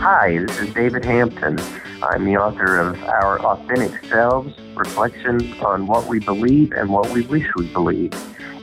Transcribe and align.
Hi, 0.00 0.38
this 0.38 0.60
is 0.60 0.72
David 0.74 1.04
Hampton. 1.04 1.58
I'm 2.04 2.24
the 2.24 2.36
author 2.36 2.78
of 2.78 3.02
Our 3.02 3.40
Authentic 3.40 4.04
Selves 4.04 4.54
Reflections 4.76 5.60
on 5.60 5.88
What 5.88 6.06
We 6.06 6.20
Believe 6.20 6.70
and 6.70 6.88
What 6.88 7.10
We 7.10 7.22
Wish 7.22 7.46
We 7.56 7.66
Believe. 7.72 8.14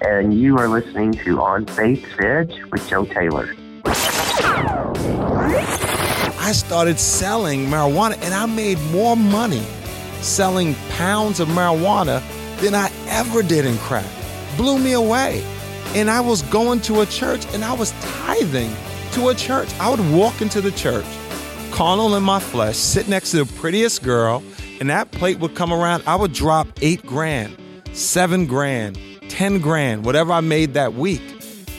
And 0.02 0.40
you 0.40 0.58
are 0.58 0.70
listening 0.70 1.12
to 1.26 1.42
On 1.42 1.66
Faith's 1.66 2.08
Edge 2.20 2.58
with 2.72 2.88
Joe 2.88 3.04
Taylor. 3.04 3.54
I 6.40 6.54
started 6.54 6.98
selling 6.98 7.66
marijuana 7.66 8.18
and 8.24 8.34
I 8.34 8.46
made 8.46 8.80
more 8.92 9.18
money 9.18 9.64
selling 10.22 10.74
pounds 10.92 11.42
of 11.42 11.50
marijuana 11.50 12.24
than 12.62 12.74
I 12.74 12.90
ever 13.08 13.44
did 13.44 13.66
in 13.66 13.78
crack. 13.80 14.10
Blew 14.56 14.80
me 14.80 14.94
away. 14.94 15.44
And 15.96 16.10
I 16.10 16.22
was 16.22 16.44
going 16.44 16.80
to 16.82 17.02
a 17.02 17.06
church 17.06 17.46
and 17.54 17.66
I 17.66 17.74
was 17.74 17.92
tithing 18.24 18.72
to 19.16 19.30
a 19.30 19.36
church. 19.36 19.70
I 19.80 19.90
would 19.90 20.02
walk 20.12 20.42
into 20.42 20.60
the 20.60 20.72
church, 20.72 21.06
carnal 21.76 22.16
in 22.16 22.24
my 22.24 22.40
flesh, 22.40 22.78
sit 22.78 23.10
next 23.10 23.32
to 23.32 23.44
the 23.44 23.54
prettiest 23.60 24.02
girl, 24.02 24.42
and 24.80 24.90
that 24.90 25.12
plate 25.12 25.40
would 25.40 25.56
come 25.56 25.74
around. 25.74 26.02
I 26.08 26.16
would 26.16 26.32
drop 26.32 26.70
eight 26.82 27.06
grand, 27.06 27.58
seven 27.92 28.46
grand, 28.46 28.98
10 29.28 29.60
grand, 29.60 30.06
whatever 30.06 30.32
I 30.32 30.40
made 30.40 30.74
that 30.76 30.94
week. 30.94 31.22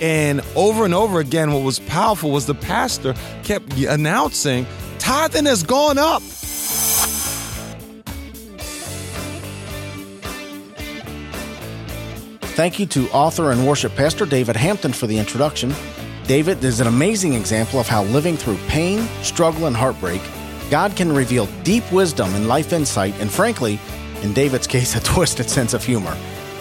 And 0.03 0.43
over 0.55 0.85
and 0.85 0.93
over 0.93 1.19
again, 1.19 1.51
what 1.55 1.63
was 1.63 1.79
powerful 1.79 2.31
was 2.31 2.45
the 2.45 2.55
pastor 2.55 3.15
kept 3.43 3.73
announcing, 3.79 4.67
tithing 4.99 5.47
has 5.47 5.63
gone 5.63 5.97
up. 5.97 6.21
Thank 12.53 12.79
you 12.79 12.85
to 12.85 13.09
author 13.13 13.51
and 13.51 13.67
worship 13.67 13.95
pastor 13.97 14.27
David 14.27 14.57
Hampton 14.57 14.93
for 14.93 15.07
the 15.07 15.17
introduction. 15.17 15.75
David 16.27 16.65
is 16.65 16.81
an 16.81 16.89
amazing 16.89 17.35
example 17.35 17.79
of 17.79 17.87
how 17.87 18.03
living 18.03 18.37
through 18.37 18.59
pain, 18.67 19.07
struggle, 19.23 19.67
and 19.69 19.77
heartbreak, 19.77 20.21
God 20.71 20.97
can 20.97 21.13
reveal 21.13 21.47
deep 21.63 21.85
wisdom 21.93 22.35
and 22.35 22.49
life 22.49 22.73
insight, 22.73 23.15
and 23.21 23.31
frankly, 23.31 23.79
in 24.23 24.33
David's 24.33 24.67
case, 24.75 24.97
a 24.97 25.01
twisted 25.05 25.49
sense 25.49 25.73
of 25.73 25.85
humor. 25.85 26.17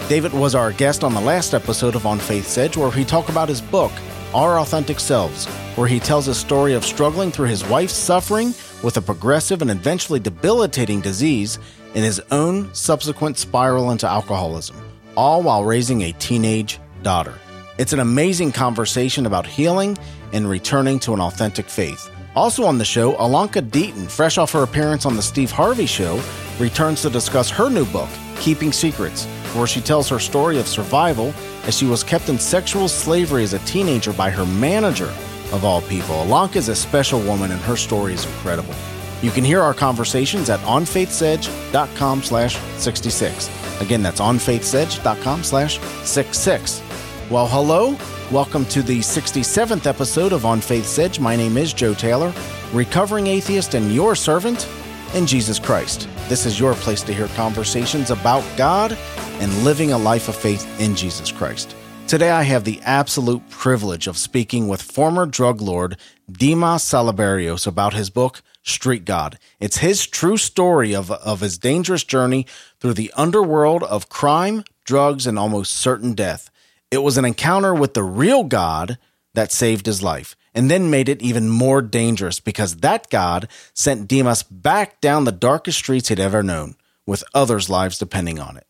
David 0.08 0.32
was 0.32 0.54
our 0.54 0.70
guest 0.70 1.02
on 1.02 1.14
the 1.14 1.20
last 1.20 1.52
episode 1.52 1.96
of 1.96 2.06
On 2.06 2.20
Faith's 2.20 2.56
Edge, 2.56 2.76
where 2.76 2.92
he 2.92 3.04
talked 3.04 3.28
about 3.28 3.48
his 3.48 3.60
book, 3.60 3.90
Our 4.32 4.60
Authentic 4.60 5.00
Selves, 5.00 5.46
where 5.74 5.88
he 5.88 5.98
tells 5.98 6.28
a 6.28 6.34
story 6.34 6.74
of 6.74 6.84
struggling 6.84 7.32
through 7.32 7.48
his 7.48 7.64
wife's 7.64 7.92
suffering 7.92 8.54
with 8.84 8.96
a 8.98 9.02
progressive 9.02 9.62
and 9.62 9.70
eventually 9.72 10.20
debilitating 10.20 11.00
disease 11.00 11.58
and 11.96 12.04
his 12.04 12.22
own 12.30 12.72
subsequent 12.72 13.36
spiral 13.36 13.90
into 13.90 14.06
alcoholism, 14.06 14.76
all 15.16 15.42
while 15.42 15.64
raising 15.64 16.02
a 16.02 16.12
teenage 16.12 16.78
daughter. 17.02 17.34
It's 17.78 17.92
an 17.92 18.00
amazing 18.00 18.52
conversation 18.52 19.26
about 19.26 19.46
healing 19.46 19.96
and 20.32 20.48
returning 20.48 20.98
to 21.00 21.14
an 21.14 21.20
authentic 21.20 21.68
faith. 21.68 22.10
Also 22.34 22.64
on 22.64 22.78
the 22.78 22.84
show, 22.84 23.14
Alanka 23.14 23.62
Deaton, 23.70 24.10
fresh 24.10 24.38
off 24.38 24.52
her 24.52 24.62
appearance 24.62 25.06
on 25.06 25.16
The 25.16 25.22
Steve 25.22 25.50
Harvey 25.50 25.86
Show, 25.86 26.20
returns 26.58 27.02
to 27.02 27.10
discuss 27.10 27.50
her 27.50 27.70
new 27.70 27.86
book, 27.86 28.08
Keeping 28.40 28.72
Secrets 28.72 29.26
where 29.56 29.66
she 29.66 29.80
tells 29.80 30.08
her 30.08 30.18
story 30.18 30.58
of 30.58 30.68
survival 30.68 31.32
as 31.64 31.76
she 31.76 31.86
was 31.86 32.04
kept 32.04 32.28
in 32.28 32.38
sexual 32.38 32.88
slavery 32.88 33.42
as 33.42 33.54
a 33.54 33.58
teenager 33.60 34.12
by 34.12 34.30
her 34.30 34.46
manager, 34.46 35.12
of 35.52 35.64
all 35.64 35.80
people. 35.82 36.16
Alanka 36.16 36.56
is 36.56 36.68
a 36.68 36.76
special 36.76 37.20
woman 37.20 37.50
and 37.50 37.60
her 37.62 37.76
story 37.76 38.12
is 38.12 38.26
incredible. 38.26 38.74
You 39.22 39.30
can 39.30 39.44
hear 39.44 39.62
our 39.62 39.74
conversations 39.74 40.50
at 40.50 40.60
onfaithsedge.com 40.60 42.22
slash 42.22 42.58
66. 42.78 43.80
Again, 43.80 44.02
that's 44.02 44.20
onfaithsedge.com 44.20 45.42
slash 45.42 45.78
66. 46.04 46.82
Well, 47.28 47.48
hello. 47.48 47.98
Welcome 48.30 48.66
to 48.66 48.82
the 48.82 49.00
67th 49.00 49.84
episode 49.86 50.32
of 50.32 50.46
On 50.46 50.60
Faith's 50.60 50.96
Edge. 50.96 51.18
My 51.18 51.34
name 51.34 51.56
is 51.56 51.72
Joe 51.72 51.92
Taylor, 51.92 52.32
recovering 52.72 53.26
atheist 53.26 53.74
and 53.74 53.92
your 53.92 54.14
servant 54.14 54.68
in 55.12 55.26
Jesus 55.26 55.58
Christ. 55.58 56.08
This 56.28 56.46
is 56.46 56.60
your 56.60 56.74
place 56.74 57.02
to 57.02 57.12
hear 57.12 57.26
conversations 57.34 58.12
about 58.12 58.44
God 58.56 58.96
and 59.40 59.64
living 59.64 59.90
a 59.90 59.98
life 59.98 60.28
of 60.28 60.36
faith 60.36 60.80
in 60.80 60.94
Jesus 60.94 61.32
Christ. 61.32 61.74
Today, 62.06 62.30
I 62.30 62.44
have 62.44 62.62
the 62.62 62.80
absolute 62.82 63.50
privilege 63.50 64.06
of 64.06 64.16
speaking 64.16 64.68
with 64.68 64.80
former 64.80 65.26
drug 65.26 65.60
lord 65.60 65.96
Dimas 66.30 66.84
Salaberrios 66.84 67.66
about 67.66 67.92
his 67.92 68.08
book, 68.08 68.40
Street 68.62 69.04
God. 69.04 69.36
It's 69.58 69.78
his 69.78 70.06
true 70.06 70.36
story 70.36 70.94
of, 70.94 71.10
of 71.10 71.40
his 71.40 71.58
dangerous 71.58 72.04
journey 72.04 72.46
through 72.78 72.94
the 72.94 73.12
underworld 73.16 73.82
of 73.82 74.08
crime, 74.08 74.62
drugs, 74.84 75.26
and 75.26 75.36
almost 75.36 75.74
certain 75.74 76.14
death. 76.14 76.50
It 76.90 76.98
was 76.98 77.18
an 77.18 77.24
encounter 77.24 77.74
with 77.74 77.94
the 77.94 78.04
real 78.04 78.44
God 78.44 78.98
that 79.34 79.50
saved 79.50 79.86
his 79.86 80.04
life 80.04 80.36
and 80.54 80.70
then 80.70 80.88
made 80.88 81.08
it 81.08 81.20
even 81.20 81.48
more 81.48 81.82
dangerous 81.82 82.38
because 82.38 82.76
that 82.76 83.10
God 83.10 83.48
sent 83.74 84.06
Dimas 84.06 84.44
back 84.44 85.00
down 85.00 85.24
the 85.24 85.32
darkest 85.32 85.78
streets 85.78 86.08
he'd 86.08 86.20
ever 86.20 86.44
known, 86.44 86.76
with 87.04 87.24
others' 87.34 87.68
lives 87.68 87.98
depending 87.98 88.38
on 88.38 88.56
it. 88.56 88.66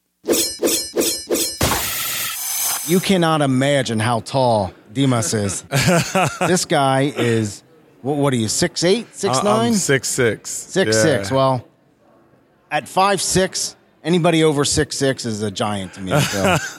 You 2.88 3.00
cannot 3.00 3.42
imagine 3.42 3.98
how 4.00 4.20
tall 4.20 4.72
Dimas 4.92 5.34
is. 5.34 5.62
this 6.40 6.64
guy 6.64 7.12
is 7.14 7.62
what, 8.00 8.16
what 8.16 8.32
are 8.32 8.36
you, 8.36 8.48
six 8.48 8.82
eight, 8.82 9.14
six 9.14 9.38
uh, 9.38 9.42
nine? 9.42 9.72
I'm 9.72 9.74
six 9.74 10.08
six. 10.08 10.50
Six 10.50 10.96
yeah. 10.96 11.02
six. 11.02 11.30
Well, 11.30 11.68
at 12.70 12.88
five 12.88 13.20
six, 13.20 13.75
anybody 14.06 14.42
over 14.44 14.64
six 14.64 14.96
six 14.96 15.26
is 15.26 15.42
a 15.42 15.50
giant 15.50 15.92
to 15.94 16.00
me. 16.00 16.18
So. 16.18 16.56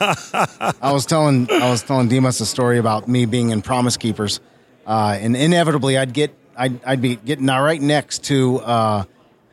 I 0.82 0.90
was 0.92 1.06
telling 1.06 1.48
I 1.52 1.70
was 1.70 1.82
telling 1.82 2.08
Dimas 2.08 2.40
a 2.40 2.46
story 2.46 2.78
about 2.78 3.06
me 3.06 3.26
being 3.26 3.50
in 3.50 3.62
Promise 3.62 3.98
Keepers, 3.98 4.40
uh, 4.86 5.16
and 5.20 5.36
inevitably 5.36 5.96
I'd 5.96 6.12
get 6.12 6.34
I'd, 6.56 6.84
I'd 6.84 7.00
be 7.00 7.14
getting 7.16 7.46
right 7.46 7.80
next 7.80 8.24
to 8.24 8.58
uh, 8.60 9.04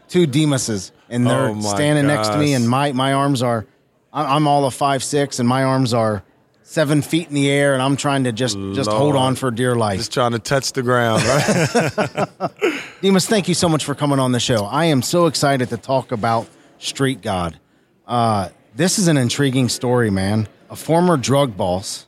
two 0.08 0.26
Dimases, 0.26 0.92
and 1.10 1.28
they're 1.28 1.50
Oh, 1.50 1.62
standing 1.62 2.08
next 2.08 2.30
to 2.30 2.38
me, 2.40 2.54
and 2.54 2.68
my 2.68 2.94
my 2.94 3.14
arms 3.14 3.44
are 3.44 3.68
I'm 4.12 4.48
all 4.48 4.66
of 4.66 4.74
five 4.74 5.04
six, 5.04 5.38
and 5.40 5.48
my 5.48 5.64
arms 5.64 5.94
are 5.94 6.24
seven 6.64 7.02
feet 7.04 7.28
in 7.28 7.36
the 7.36 7.50
air, 7.50 7.74
and 7.74 7.84
I'm 7.84 7.96
trying 7.98 8.24
to 8.24 8.32
just 8.32 8.58
just 8.74 8.90
hold 8.90 9.16
on 9.16 9.36
for 9.36 9.52
dear 9.52 9.76
life. 9.76 9.98
Just 10.00 10.14
trying 10.14 10.32
to 10.32 10.40
touch 10.40 10.72
the 10.72 10.82
ground, 10.82 11.24
right? 11.24 12.52
Dimas, 13.02 13.28
thank 13.28 13.48
you 13.48 13.54
so 13.54 13.70
much 13.70 13.84
for 13.86 13.94
coming 13.94 14.18
on 14.20 14.32
the 14.32 14.40
show. 14.40 14.66
I 14.66 14.86
am 14.86 15.02
so 15.02 15.28
excited 15.28 15.70
to 15.70 15.78
talk 15.78 16.12
about 16.12 16.48
Street 16.80 17.22
God. 17.22 17.60
Uh, 18.08 18.50
this 18.76 19.00
is 19.00 19.08
an 19.08 19.18
intriguing 19.18 19.70
story, 19.70 20.10
man. 20.10 20.48
A 20.70 20.76
former 20.76 21.18
drug 21.18 21.56
boss 21.58 22.06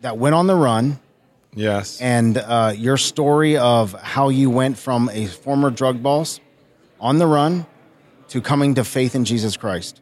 that 0.00 0.18
went 0.18 0.34
on 0.34 0.46
the 0.46 0.54
run, 0.54 0.98
yes. 1.54 2.00
and 2.00 2.36
uh, 2.36 2.72
your 2.76 2.96
story 2.96 3.56
of 3.56 3.92
how 4.00 4.28
you 4.28 4.50
went 4.50 4.76
from 4.76 5.08
a 5.12 5.26
former 5.26 5.70
drug 5.70 6.02
boss 6.02 6.40
on 7.00 7.18
the 7.18 7.26
run 7.26 7.66
to 8.28 8.40
coming 8.40 8.74
to 8.74 8.84
faith 8.84 9.14
in 9.14 9.24
Jesus 9.24 9.56
Christ. 9.56 10.00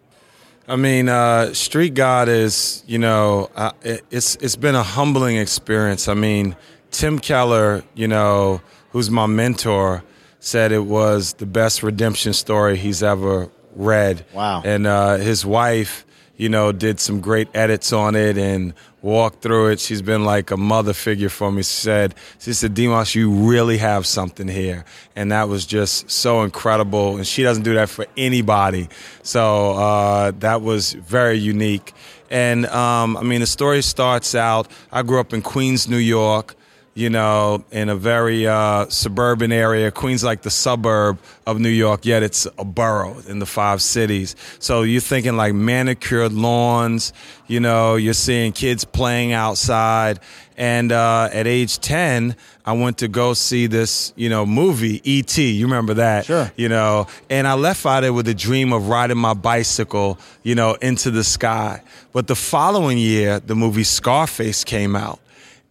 I 0.68 0.76
mean, 0.76 1.08
uh, 1.08 1.52
Street 1.54 1.94
God 1.94 2.28
is, 2.28 2.84
you 2.86 2.98
know, 2.98 3.50
uh, 3.56 3.72
it, 3.82 4.04
it's 4.10 4.36
it's 4.36 4.56
been 4.56 4.76
a 4.76 4.82
humbling 4.82 5.36
experience. 5.36 6.08
I 6.08 6.14
mean, 6.14 6.56
Tim 6.90 7.18
Keller, 7.18 7.82
you 7.94 8.06
know, 8.06 8.60
who's 8.90 9.10
my 9.10 9.26
mentor, 9.26 10.04
said 10.38 10.70
it 10.72 10.84
was 10.84 11.34
the 11.34 11.46
best 11.46 11.82
redemption 11.82 12.32
story 12.32 12.76
he's 12.76 13.02
ever 13.02 13.50
read. 13.74 14.24
Wow. 14.32 14.62
And 14.64 14.86
uh, 14.86 15.16
his 15.16 15.44
wife, 15.44 16.04
you 16.36 16.48
know, 16.48 16.72
did 16.72 17.00
some 17.00 17.20
great 17.20 17.48
edits 17.54 17.92
on 17.92 18.14
it 18.14 18.36
and 18.38 18.74
walked 19.02 19.42
through 19.42 19.68
it. 19.68 19.80
She's 19.80 20.02
been 20.02 20.24
like 20.24 20.50
a 20.50 20.56
mother 20.56 20.92
figure 20.92 21.28
for 21.28 21.50
me. 21.52 21.62
She 21.62 21.72
said, 21.72 22.14
she 22.38 22.52
said, 22.52 22.74
Dimas, 22.74 23.14
you 23.14 23.30
really 23.30 23.78
have 23.78 24.06
something 24.06 24.48
here. 24.48 24.84
And 25.14 25.32
that 25.32 25.48
was 25.48 25.66
just 25.66 26.10
so 26.10 26.42
incredible. 26.42 27.16
And 27.16 27.26
she 27.26 27.42
doesn't 27.42 27.64
do 27.64 27.74
that 27.74 27.88
for 27.88 28.06
anybody. 28.16 28.88
So 29.22 29.72
uh, 29.72 30.32
that 30.38 30.62
was 30.62 30.92
very 30.92 31.38
unique. 31.38 31.92
And 32.30 32.66
um, 32.66 33.16
I 33.16 33.22
mean, 33.22 33.40
the 33.40 33.46
story 33.46 33.82
starts 33.82 34.34
out, 34.34 34.68
I 34.90 35.02
grew 35.02 35.20
up 35.20 35.34
in 35.34 35.42
Queens, 35.42 35.88
New 35.88 35.98
York 35.98 36.56
you 36.94 37.08
know, 37.08 37.64
in 37.70 37.88
a 37.88 37.96
very 37.96 38.46
uh, 38.46 38.86
suburban 38.88 39.50
area. 39.50 39.90
Queens 39.90 40.22
like 40.22 40.42
the 40.42 40.50
suburb 40.50 41.18
of 41.46 41.58
New 41.58 41.70
York, 41.70 42.04
yet 42.04 42.22
it's 42.22 42.46
a 42.58 42.64
borough 42.64 43.16
in 43.26 43.38
the 43.38 43.46
five 43.46 43.80
cities. 43.80 44.36
So 44.58 44.82
you're 44.82 45.00
thinking 45.00 45.36
like 45.36 45.54
manicured 45.54 46.32
lawns, 46.32 47.12
you 47.46 47.60
know, 47.60 47.96
you're 47.96 48.12
seeing 48.12 48.52
kids 48.52 48.84
playing 48.84 49.32
outside. 49.32 50.20
And 50.58 50.92
uh, 50.92 51.30
at 51.32 51.46
age 51.46 51.78
10, 51.78 52.36
I 52.66 52.74
went 52.74 52.98
to 52.98 53.08
go 53.08 53.32
see 53.32 53.66
this, 53.66 54.12
you 54.14 54.28
know, 54.28 54.44
movie, 54.44 55.00
E.T. 55.02 55.50
You 55.50 55.64
remember 55.64 55.94
that? 55.94 56.26
Sure. 56.26 56.52
You 56.56 56.68
know, 56.68 57.06
and 57.30 57.48
I 57.48 57.54
left 57.54 57.86
out 57.86 58.00
there 58.02 58.12
with 58.12 58.28
a 58.28 58.34
dream 58.34 58.72
of 58.72 58.88
riding 58.88 59.16
my 59.16 59.32
bicycle, 59.32 60.18
you 60.42 60.54
know, 60.54 60.74
into 60.74 61.10
the 61.10 61.24
sky. 61.24 61.82
But 62.12 62.26
the 62.26 62.36
following 62.36 62.98
year, 62.98 63.40
the 63.40 63.56
movie 63.56 63.82
Scarface 63.82 64.62
came 64.62 64.94
out. 64.94 65.18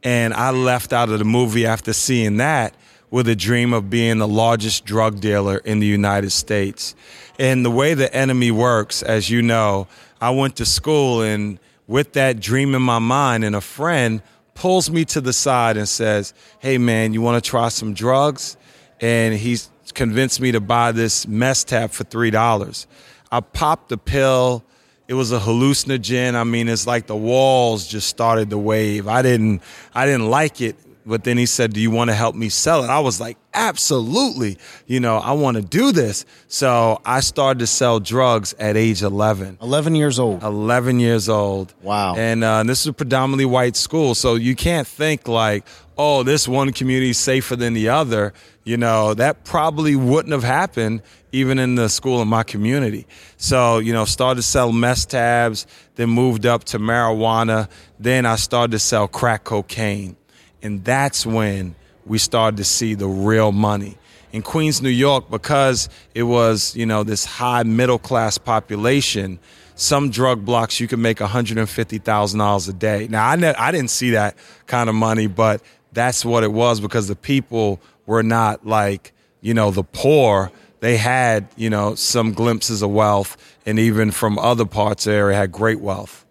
And 0.04 0.34
I 0.34 0.52
left 0.52 0.94
out 0.94 1.10
of 1.10 1.20
the 1.20 1.26
movie 1.26 1.66
after 1.66 1.94
seeing 1.94 2.38
that 2.38 2.76
with 3.10 3.28
a 3.28 3.36
dream 3.36 3.74
of 3.74 3.90
being 3.90 4.18
the 4.18 4.28
largest 4.28 4.86
drug 4.86 5.20
dealer 5.20 5.58
in 5.58 5.80
the 5.80 5.88
United 5.88 6.32
States. 6.32 6.96
And 7.38 7.66
the 7.66 7.72
way 7.72 7.94
the 7.94 8.14
enemy 8.16 8.52
works, 8.52 9.04
as 9.04 9.30
you 9.30 9.42
know, 9.42 9.88
I 10.20 10.30
went 10.30 10.56
to 10.58 10.66
school 10.66 11.22
and 11.22 11.60
with 11.88 12.14
that 12.14 12.40
dream 12.40 12.74
in 12.74 12.82
my 12.82 13.00
mind, 13.00 13.44
and 13.44 13.56
a 13.56 13.62
friend 13.62 14.22
pulls 14.54 14.90
me 14.90 15.04
to 15.06 15.20
the 15.20 15.34
side 15.34 15.76
and 15.76 15.90
says, 15.90 16.34
Hey 16.60 16.78
man, 16.78 17.14
you 17.14 17.22
want 17.22 17.44
to 17.44 17.50
try 17.50 17.68
some 17.70 17.94
drugs? 17.94 18.56
and 19.02 19.34
he's 19.34 19.70
convinced 19.94 20.40
me 20.40 20.52
to 20.54 20.62
buy 20.62 20.92
this 20.92 21.28
mess 21.28 21.64
tab 21.64 21.92
for 21.92 22.04
three 22.06 22.30
dollars. 22.30 22.88
I 23.32 23.42
popped 23.42 23.90
the 23.90 23.98
pill. 23.98 24.64
It 25.12 25.16
was 25.16 25.34
a 25.34 25.40
hallucinogen. 25.40 26.36
I 26.36 26.46
mean, 26.46 26.70
it's 26.70 26.88
like 26.88 27.06
the 27.06 27.18
walls 27.18 27.86
just 27.86 28.08
started 28.08 28.50
to 28.52 28.58
wave. 28.58 29.10
I 29.10 29.22
didn't, 29.22 29.62
I 29.94 30.06
didn't 30.06 30.30
like 30.30 30.62
it. 30.62 30.78
But 31.06 31.26
then 31.26 31.38
he 31.38 31.46
said, 31.46 31.74
"Do 31.74 31.82
you 31.82 31.92
want 31.92 32.12
to 32.12 32.14
help 32.14 32.34
me 32.34 32.48
sell 32.48 32.86
it?" 32.86 32.88
I 32.88 33.00
was 33.00 33.20
like, 33.20 33.38
"Absolutely." 33.54 34.58
You 34.88 35.02
know, 35.02 35.18
I 35.18 35.34
want 35.34 35.58
to 35.58 35.64
do 35.64 35.92
this. 35.92 36.24
So 36.48 37.02
I 37.04 37.20
started 37.20 37.60
to 37.60 37.68
sell 37.68 38.00
drugs 38.00 38.54
at 38.58 38.78
age 38.78 39.02
11. 39.02 39.58
11 39.62 39.96
years 39.96 40.18
old. 40.18 40.44
11 40.44 41.02
years 41.02 41.28
old. 41.28 41.74
Wow. 41.82 42.16
And 42.16 42.42
uh, 42.42 42.64
this 42.64 42.80
is 42.80 42.88
a 42.88 42.94
predominantly 42.94 43.44
white 43.44 43.76
school, 43.76 44.16
so 44.16 44.36
you 44.36 44.56
can't 44.56 44.88
think 44.88 45.28
like, 45.28 45.66
"Oh, 45.98 46.24
this 46.24 46.48
one 46.48 46.72
community 46.72 47.10
is 47.10 47.18
safer 47.18 47.58
than 47.58 47.74
the 47.74 47.90
other." 47.90 48.32
You 48.64 48.78
know, 48.78 49.14
that 49.16 49.44
probably 49.44 49.98
wouldn't 49.98 50.32
have 50.32 50.44
happened 50.44 51.02
even 51.32 51.60
in 51.60 51.76
the 51.76 51.90
school 51.90 52.22
in 52.22 52.28
my 52.28 52.44
community. 52.44 53.08
So, 53.38 53.80
you 53.80 53.94
know, 53.94 54.06
started 54.06 54.42
to 54.42 54.48
sell 54.48 54.72
mess 54.72 55.06
tabs, 55.06 55.66
then 55.96 56.10
moved 56.10 56.46
up 56.46 56.64
to 56.66 56.80
marijuana. 56.80 57.70
Then 58.00 58.26
I 58.26 58.36
started 58.36 58.72
to 58.72 58.80
sell 58.80 59.08
crack 59.08 59.44
cocaine. 59.44 60.16
And 60.62 60.84
that's 60.84 61.26
when 61.26 61.76
we 62.06 62.18
started 62.18 62.58
to 62.58 62.64
see 62.64 62.94
the 62.94 63.08
real 63.08 63.52
money. 63.52 63.98
In 64.32 64.42
Queens, 64.42 64.82
New 64.82 64.90
York, 64.90 65.30
because 65.30 65.90
it 66.16 66.24
was, 66.24 66.76
you 66.76 66.86
know, 66.86 67.04
this 67.04 67.26
high 67.26 67.64
middle 67.64 68.00
class 68.00 68.38
population, 68.38 69.40
some 69.76 70.10
drug 70.10 70.46
blocks 70.46 70.80
you 70.80 70.88
can 70.88 71.02
make 71.02 71.18
$150,000 71.18 72.70
a 72.70 72.74
day. 72.74 73.08
Now, 73.10 73.28
I, 73.28 73.36
ne- 73.36 73.56
I 73.56 73.72
didn't 73.72 73.90
see 73.90 74.12
that 74.12 74.36
kind 74.68 74.90
of 74.90 74.96
money, 74.96 75.28
but 75.28 75.62
that's 75.92 76.24
what 76.24 76.44
it 76.44 76.52
was 76.52 76.80
because 76.80 77.08
the 77.08 77.16
people 77.16 77.82
were 78.06 78.24
not 78.24 78.66
like, 78.66 79.12
you 79.42 79.54
know, 79.54 79.72
the 79.72 79.84
poor. 79.84 80.52
They 80.82 80.98
had, 80.98 81.48
you 81.56 81.70
know, 81.70 81.94
some 81.96 82.34
glimpses 82.34 82.82
of 82.82 82.90
wealth, 82.90 83.38
and 83.66 83.78
even 83.80 84.10
from 84.12 84.38
other 84.38 84.66
parts 84.66 85.06
of 85.06 85.12
the 85.12 85.18
area 85.18 85.38
had 85.38 85.52
great 85.52 85.80
wealth. 85.80 86.26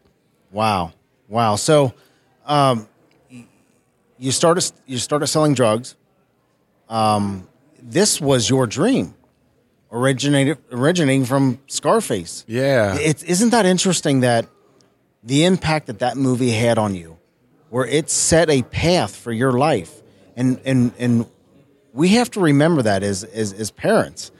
Wow. 0.50 0.92
Wow. 1.28 1.54
So, 1.54 1.94
um, 2.44 2.88
you 4.18 4.32
started 4.32 4.70
you 4.86 4.98
started 4.98 5.28
selling 5.28 5.54
drugs. 5.54 5.94
Um, 6.88 7.48
this 7.80 8.20
was 8.20 8.50
your 8.50 8.66
dream, 8.66 9.14
originated 9.92 10.58
originating 10.72 11.24
from 11.24 11.60
Scarface. 11.68 12.44
Yeah, 12.48 12.96
it, 12.98 13.22
isn't 13.22 13.50
that 13.50 13.66
interesting 13.66 14.20
that 14.20 14.46
the 15.22 15.44
impact 15.44 15.86
that 15.86 16.00
that 16.00 16.16
movie 16.16 16.50
had 16.50 16.76
on 16.76 16.96
you, 16.96 17.18
where 17.70 17.86
it 17.86 18.10
set 18.10 18.50
a 18.50 18.62
path 18.62 19.14
for 19.14 19.32
your 19.32 19.52
life, 19.52 20.02
and 20.36 20.60
and 20.64 20.92
and 20.98 21.26
we 21.92 22.08
have 22.08 22.32
to 22.32 22.40
remember 22.40 22.82
that 22.82 23.04
as 23.04 23.22
as, 23.22 23.52
as 23.52 23.70
parents. 23.70 24.32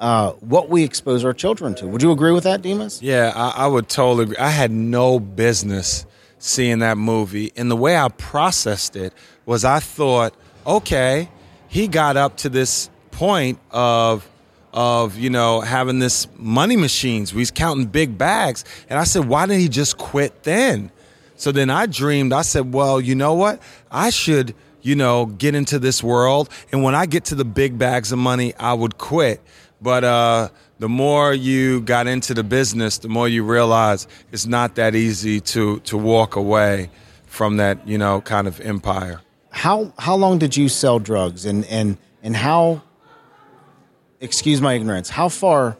Uh, 0.00 0.32
what 0.40 0.70
we 0.70 0.82
expose 0.82 1.26
our 1.26 1.34
children 1.34 1.74
to. 1.74 1.86
Would 1.86 2.02
you 2.02 2.10
agree 2.10 2.32
with 2.32 2.44
that, 2.44 2.62
Dimas? 2.62 3.02
Yeah, 3.02 3.32
I, 3.34 3.64
I 3.64 3.66
would 3.66 3.88
totally 3.90 4.24
agree. 4.24 4.36
I 4.38 4.48
had 4.48 4.70
no 4.70 5.20
business 5.20 6.06
seeing 6.38 6.78
that 6.78 6.96
movie. 6.96 7.52
And 7.54 7.70
the 7.70 7.76
way 7.76 7.98
I 7.98 8.08
processed 8.08 8.96
it 8.96 9.12
was 9.44 9.62
I 9.62 9.78
thought, 9.78 10.34
okay, 10.66 11.28
he 11.68 11.86
got 11.86 12.16
up 12.16 12.38
to 12.38 12.48
this 12.48 12.88
point 13.10 13.58
of 13.70 14.26
of 14.72 15.18
you 15.18 15.30
know 15.30 15.60
having 15.60 15.98
this 15.98 16.26
money 16.36 16.76
machines. 16.76 17.32
He's 17.32 17.50
counting 17.50 17.86
big 17.86 18.16
bags, 18.16 18.64
and 18.88 18.98
I 18.98 19.04
said, 19.04 19.26
why 19.26 19.46
didn't 19.46 19.60
he 19.60 19.68
just 19.68 19.98
quit 19.98 20.44
then? 20.44 20.90
So 21.36 21.52
then 21.52 21.68
I 21.68 21.86
dreamed. 21.86 22.32
I 22.32 22.42
said, 22.42 22.72
well, 22.72 23.00
you 23.00 23.14
know 23.14 23.34
what? 23.34 23.60
I 23.90 24.10
should 24.10 24.54
you 24.82 24.94
know 24.94 25.26
get 25.26 25.54
into 25.54 25.78
this 25.78 26.02
world, 26.02 26.48
and 26.72 26.82
when 26.82 26.94
I 26.94 27.04
get 27.06 27.26
to 27.26 27.34
the 27.34 27.44
big 27.44 27.78
bags 27.78 28.12
of 28.12 28.18
money, 28.18 28.54
I 28.56 28.72
would 28.72 28.96
quit. 28.96 29.42
But 29.80 30.04
uh, 30.04 30.48
the 30.78 30.88
more 30.88 31.32
you 31.32 31.80
got 31.80 32.06
into 32.06 32.34
the 32.34 32.44
business, 32.44 32.98
the 32.98 33.08
more 33.08 33.28
you 33.28 33.44
realize 33.44 34.06
it's 34.32 34.46
not 34.46 34.74
that 34.74 34.94
easy 34.94 35.40
to 35.40 35.80
to 35.80 35.96
walk 35.96 36.36
away 36.36 36.90
from 37.26 37.56
that, 37.58 37.86
you 37.86 37.96
know, 37.96 38.20
kind 38.20 38.46
of 38.46 38.60
empire. 38.60 39.20
How 39.50 39.92
how 39.98 40.16
long 40.16 40.38
did 40.38 40.56
you 40.56 40.68
sell 40.68 40.98
drugs, 40.98 41.46
and 41.46 41.64
and 41.66 41.96
and 42.22 42.36
how? 42.36 42.82
Excuse 44.20 44.60
my 44.60 44.74
ignorance. 44.74 45.08
How 45.08 45.30
far 45.30 45.78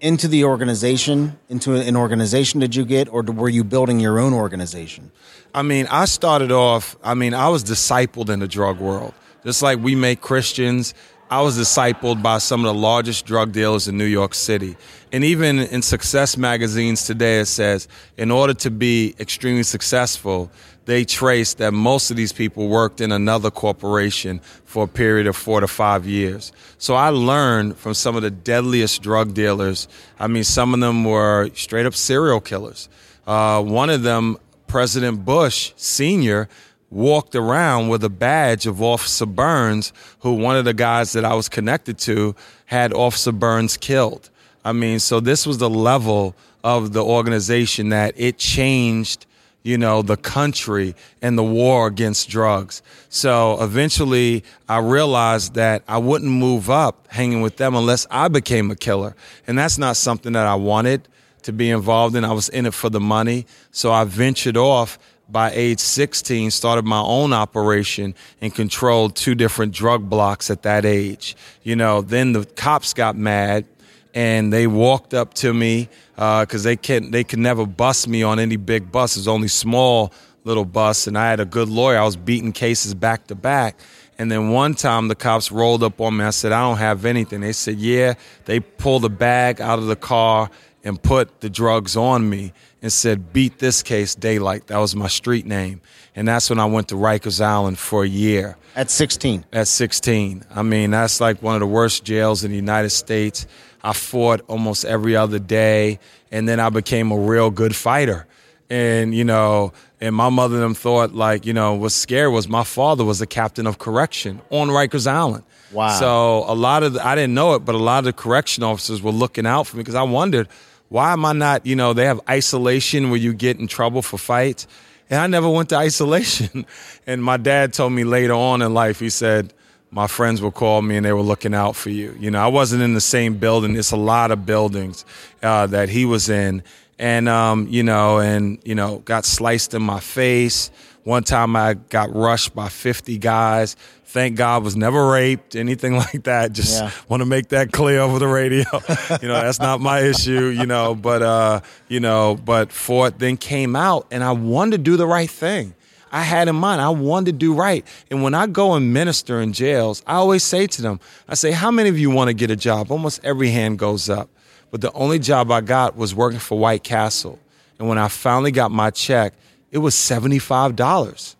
into 0.00 0.28
the 0.28 0.44
organization, 0.44 1.38
into 1.48 1.74
an 1.74 1.96
organization 1.96 2.60
did 2.60 2.74
you 2.74 2.84
get, 2.84 3.08
or 3.08 3.22
were 3.22 3.48
you 3.48 3.64
building 3.64 4.00
your 4.00 4.18
own 4.18 4.32
organization? 4.32 5.10
I 5.54 5.62
mean, 5.62 5.86
I 5.90 6.04
started 6.04 6.52
off. 6.52 6.96
I 7.02 7.14
mean, 7.14 7.34
I 7.34 7.48
was 7.48 7.64
discipled 7.64 8.28
in 8.28 8.40
the 8.40 8.48
drug 8.48 8.78
world, 8.78 9.14
just 9.44 9.62
like 9.62 9.78
we 9.78 9.94
make 9.94 10.20
Christians 10.20 10.94
I 11.32 11.42
was 11.42 11.56
discipled 11.56 12.24
by 12.24 12.38
some 12.38 12.64
of 12.64 12.74
the 12.74 12.80
largest 12.80 13.24
drug 13.24 13.52
dealers 13.52 13.86
in 13.86 13.96
New 13.96 14.04
York 14.04 14.34
City. 14.34 14.76
And 15.12 15.22
even 15.22 15.60
in 15.60 15.80
success 15.80 16.36
magazines 16.36 17.06
today, 17.06 17.38
it 17.38 17.46
says 17.46 17.86
in 18.16 18.32
order 18.32 18.52
to 18.54 18.70
be 18.70 19.14
extremely 19.20 19.62
successful, 19.62 20.50
they 20.86 21.04
trace 21.04 21.54
that 21.54 21.72
most 21.72 22.10
of 22.10 22.16
these 22.16 22.32
people 22.32 22.66
worked 22.66 23.00
in 23.00 23.12
another 23.12 23.48
corporation 23.48 24.40
for 24.64 24.84
a 24.84 24.88
period 24.88 25.28
of 25.28 25.36
four 25.36 25.60
to 25.60 25.68
five 25.68 26.04
years. 26.04 26.50
So 26.78 26.94
I 26.94 27.10
learned 27.10 27.76
from 27.76 27.94
some 27.94 28.16
of 28.16 28.22
the 28.22 28.32
deadliest 28.32 29.00
drug 29.00 29.32
dealers. 29.32 29.86
I 30.18 30.26
mean, 30.26 30.42
some 30.42 30.74
of 30.74 30.80
them 30.80 31.04
were 31.04 31.48
straight 31.54 31.86
up 31.86 31.94
serial 31.94 32.40
killers. 32.40 32.88
Uh, 33.24 33.62
one 33.62 33.88
of 33.88 34.02
them, 34.02 34.36
President 34.66 35.24
Bush 35.24 35.72
Sr., 35.76 36.48
walked 36.90 37.34
around 37.36 37.88
with 37.88 38.02
a 38.02 38.08
badge 38.10 38.66
of 38.66 38.82
Officer 38.82 39.26
Burns, 39.26 39.92
who 40.20 40.34
one 40.34 40.56
of 40.56 40.64
the 40.64 40.74
guys 40.74 41.12
that 41.12 41.24
I 41.24 41.34
was 41.34 41.48
connected 41.48 41.98
to 42.00 42.34
had 42.66 42.92
Officer 42.92 43.32
Burns 43.32 43.76
killed. 43.76 44.28
I 44.64 44.72
mean, 44.72 44.98
so 44.98 45.20
this 45.20 45.46
was 45.46 45.58
the 45.58 45.70
level 45.70 46.34
of 46.62 46.92
the 46.92 47.02
organization 47.02 47.90
that 47.90 48.14
it 48.16 48.36
changed, 48.36 49.24
you 49.62 49.78
know, 49.78 50.02
the 50.02 50.16
country 50.16 50.94
and 51.22 51.38
the 51.38 51.42
war 51.42 51.86
against 51.86 52.28
drugs. 52.28 52.82
So 53.08 53.62
eventually 53.62 54.44
I 54.68 54.78
realized 54.78 55.54
that 55.54 55.82
I 55.88 55.98
wouldn't 55.98 56.30
move 56.30 56.68
up 56.68 57.06
hanging 57.08 57.40
with 57.40 57.56
them 57.56 57.74
unless 57.74 58.06
I 58.10 58.28
became 58.28 58.70
a 58.70 58.76
killer. 58.76 59.14
And 59.46 59.56
that's 59.56 59.78
not 59.78 59.96
something 59.96 60.32
that 60.32 60.46
I 60.46 60.56
wanted 60.56 61.08
to 61.42 61.52
be 61.52 61.70
involved 61.70 62.16
in. 62.16 62.24
I 62.24 62.32
was 62.32 62.50
in 62.50 62.66
it 62.66 62.74
for 62.74 62.90
the 62.90 63.00
money. 63.00 63.46
So 63.70 63.92
I 63.92 64.04
ventured 64.04 64.58
off 64.58 64.98
by 65.30 65.50
age 65.52 65.80
16, 65.80 66.50
started 66.50 66.84
my 66.84 67.00
own 67.00 67.32
operation 67.32 68.14
and 68.40 68.54
controlled 68.54 69.16
two 69.16 69.34
different 69.34 69.72
drug 69.72 70.08
blocks 70.08 70.50
at 70.50 70.62
that 70.62 70.84
age. 70.84 71.36
You 71.62 71.76
know, 71.76 72.02
then 72.02 72.32
the 72.32 72.44
cops 72.44 72.94
got 72.94 73.16
mad 73.16 73.66
and 74.14 74.52
they 74.52 74.66
walked 74.66 75.14
up 75.14 75.34
to 75.34 75.52
me 75.54 75.88
because 76.14 76.66
uh, 76.66 76.68
they 76.68 76.76
can 76.76 77.10
they 77.10 77.24
could 77.24 77.38
never 77.38 77.64
bust 77.66 78.08
me 78.08 78.22
on 78.22 78.38
any 78.38 78.56
big 78.56 78.90
bus. 78.90 79.26
Only 79.26 79.48
small 79.48 80.12
little 80.44 80.64
bus, 80.64 81.06
and 81.06 81.16
I 81.16 81.30
had 81.30 81.40
a 81.40 81.44
good 81.44 81.68
lawyer. 81.68 81.98
I 81.98 82.04
was 82.04 82.16
beating 82.16 82.52
cases 82.52 82.94
back 82.94 83.26
to 83.28 83.34
back. 83.34 83.78
And 84.18 84.30
then 84.30 84.50
one 84.50 84.74
time 84.74 85.08
the 85.08 85.14
cops 85.14 85.50
rolled 85.50 85.82
up 85.82 85.98
on 85.98 86.18
me. 86.18 86.24
I 86.26 86.30
said, 86.30 86.52
I 86.52 86.60
don't 86.60 86.76
have 86.76 87.06
anything. 87.06 87.40
They 87.40 87.54
said, 87.54 87.78
Yeah. 87.78 88.14
They 88.44 88.60
pulled 88.60 89.06
a 89.06 89.08
bag 89.08 89.62
out 89.62 89.78
of 89.78 89.86
the 89.86 89.96
car 89.96 90.50
and 90.84 91.02
put 91.02 91.40
the 91.40 91.50
drugs 91.50 91.96
on 91.96 92.28
me 92.28 92.52
and 92.82 92.92
said, 92.92 93.32
Beat 93.32 93.58
this 93.58 93.82
case 93.82 94.14
daylight. 94.14 94.66
That 94.68 94.78
was 94.78 94.96
my 94.96 95.08
street 95.08 95.46
name. 95.46 95.80
And 96.16 96.26
that's 96.26 96.50
when 96.50 96.58
I 96.58 96.64
went 96.64 96.88
to 96.88 96.94
Rikers 96.94 97.40
Island 97.40 97.78
for 97.78 98.04
a 98.04 98.08
year. 98.08 98.56
At 98.74 98.90
16? 98.90 99.44
At 99.52 99.68
16. 99.68 100.44
I 100.50 100.62
mean, 100.62 100.90
that's 100.90 101.20
like 101.20 101.42
one 101.42 101.54
of 101.54 101.60
the 101.60 101.66
worst 101.66 102.04
jails 102.04 102.44
in 102.44 102.50
the 102.50 102.56
United 102.56 102.90
States. 102.90 103.46
I 103.82 103.92
fought 103.92 104.42
almost 104.46 104.84
every 104.84 105.16
other 105.16 105.38
day, 105.38 105.98
and 106.30 106.48
then 106.48 106.60
I 106.60 106.68
became 106.70 107.10
a 107.10 107.18
real 107.18 107.50
good 107.50 107.74
fighter. 107.74 108.26
And, 108.68 109.14
you 109.14 109.24
know, 109.24 109.72
and 110.00 110.14
my 110.14 110.28
mother 110.28 110.56
and 110.56 110.62
them 110.62 110.74
thought, 110.74 111.12
like, 111.12 111.44
you 111.44 111.52
know, 111.52 111.74
what's 111.74 111.94
scary 111.94 112.28
was 112.28 112.48
my 112.48 112.64
father 112.64 113.04
was 113.04 113.20
a 113.20 113.26
captain 113.26 113.66
of 113.66 113.78
correction 113.78 114.40
on 114.50 114.68
Rikers 114.68 115.06
Island. 115.06 115.44
Wow. 115.72 115.98
So 115.98 116.44
a 116.46 116.54
lot 116.54 116.82
of, 116.82 116.94
the, 116.94 117.06
I 117.06 117.14
didn't 117.14 117.34
know 117.34 117.54
it, 117.54 117.60
but 117.60 117.74
a 117.74 117.78
lot 117.78 117.98
of 117.98 118.04
the 118.04 118.12
correction 118.12 118.62
officers 118.62 119.02
were 119.02 119.12
looking 119.12 119.46
out 119.46 119.66
for 119.66 119.76
me 119.76 119.82
because 119.82 119.94
I 119.94 120.02
wondered, 120.02 120.48
why 120.90 121.12
am 121.12 121.24
I 121.24 121.32
not, 121.32 121.64
you 121.64 121.76
know, 121.76 121.92
they 121.92 122.04
have 122.04 122.20
isolation 122.28 123.10
where 123.10 123.18
you 123.18 123.32
get 123.32 123.58
in 123.58 123.68
trouble 123.68 124.02
for 124.02 124.18
fights. 124.18 124.66
And 125.08 125.20
I 125.20 125.26
never 125.28 125.48
went 125.48 125.68
to 125.70 125.76
isolation. 125.76 126.66
and 127.06 127.22
my 127.22 127.36
dad 127.36 127.72
told 127.72 127.92
me 127.92 128.02
later 128.02 128.34
on 128.34 128.60
in 128.60 128.74
life, 128.74 128.98
he 128.98 129.08
said, 129.08 129.54
my 129.92 130.08
friends 130.08 130.42
would 130.42 130.54
call 130.54 130.82
me 130.82 130.96
and 130.96 131.06
they 131.06 131.12
were 131.12 131.22
looking 131.22 131.54
out 131.54 131.76
for 131.76 131.90
you. 131.90 132.16
You 132.18 132.32
know, 132.32 132.40
I 132.40 132.48
wasn't 132.48 132.82
in 132.82 132.94
the 132.94 133.00
same 133.00 133.38
building. 133.38 133.76
It's 133.76 133.92
a 133.92 133.96
lot 133.96 134.32
of 134.32 134.44
buildings 134.44 135.04
uh, 135.42 135.68
that 135.68 135.88
he 135.88 136.04
was 136.04 136.28
in. 136.28 136.62
And, 136.98 137.28
um, 137.28 137.68
you 137.68 137.84
know, 137.84 138.18
and, 138.18 138.58
you 138.64 138.74
know, 138.74 138.98
got 138.98 139.24
sliced 139.24 139.74
in 139.74 139.82
my 139.82 140.00
face. 140.00 140.72
One 141.10 141.24
time 141.24 141.56
I 141.56 141.74
got 141.74 142.14
rushed 142.14 142.54
by 142.54 142.68
50 142.68 143.18
guys 143.18 143.74
thank 144.04 144.36
God 144.36 144.62
was 144.62 144.76
never 144.76 145.08
raped, 145.08 145.56
anything 145.56 145.96
like 145.96 146.24
that. 146.24 146.52
Just 146.52 146.80
yeah. 146.80 146.92
want 147.08 147.20
to 147.20 147.26
make 147.26 147.48
that 147.48 147.72
clear 147.72 147.98
over 147.98 148.20
the 148.20 148.28
radio. 148.28 148.64
you 149.22 149.28
know, 149.28 149.40
that's 149.40 149.58
not 149.58 149.80
my 149.80 150.00
issue, 150.00 150.46
you 150.46 150.66
know, 150.66 150.94
but 150.94 151.20
uh, 151.20 151.60
you 151.88 151.98
know, 151.98 152.36
but 152.44 152.70
Fort 152.70 153.18
then 153.18 153.36
came 153.36 153.74
out 153.74 154.06
and 154.12 154.22
I 154.22 154.30
wanted 154.30 154.76
to 154.76 154.78
do 154.78 154.96
the 154.96 155.06
right 155.06 155.28
thing. 155.28 155.74
I 156.12 156.22
had 156.22 156.46
in 156.46 156.54
mind. 156.54 156.80
I 156.80 156.90
wanted 156.90 157.26
to 157.26 157.38
do 157.38 157.54
right. 157.54 157.84
And 158.08 158.22
when 158.22 158.34
I 158.34 158.46
go 158.46 158.74
and 158.74 158.92
minister 158.92 159.40
in 159.40 159.52
jails, 159.52 160.04
I 160.06 160.14
always 160.14 160.44
say 160.44 160.68
to 160.68 160.82
them, 160.82 161.00
I 161.28 161.34
say, 161.34 161.50
How 161.50 161.72
many 161.72 161.88
of 161.88 161.98
you 161.98 162.10
want 162.10 162.28
to 162.28 162.34
get 162.34 162.52
a 162.52 162.56
job? 162.56 162.92
Almost 162.92 163.20
every 163.24 163.50
hand 163.50 163.80
goes 163.80 164.08
up. 164.08 164.28
But 164.70 164.80
the 164.80 164.92
only 164.92 165.18
job 165.18 165.50
I 165.50 165.60
got 165.60 165.96
was 165.96 166.14
working 166.14 166.38
for 166.38 166.56
White 166.56 166.84
Castle. 166.84 167.38
And 167.80 167.88
when 167.88 167.96
I 167.96 168.08
finally 168.08 168.52
got 168.52 168.70
my 168.70 168.90
check, 168.90 169.34
it 169.70 169.78
was 169.78 169.94
$75. 169.94 171.36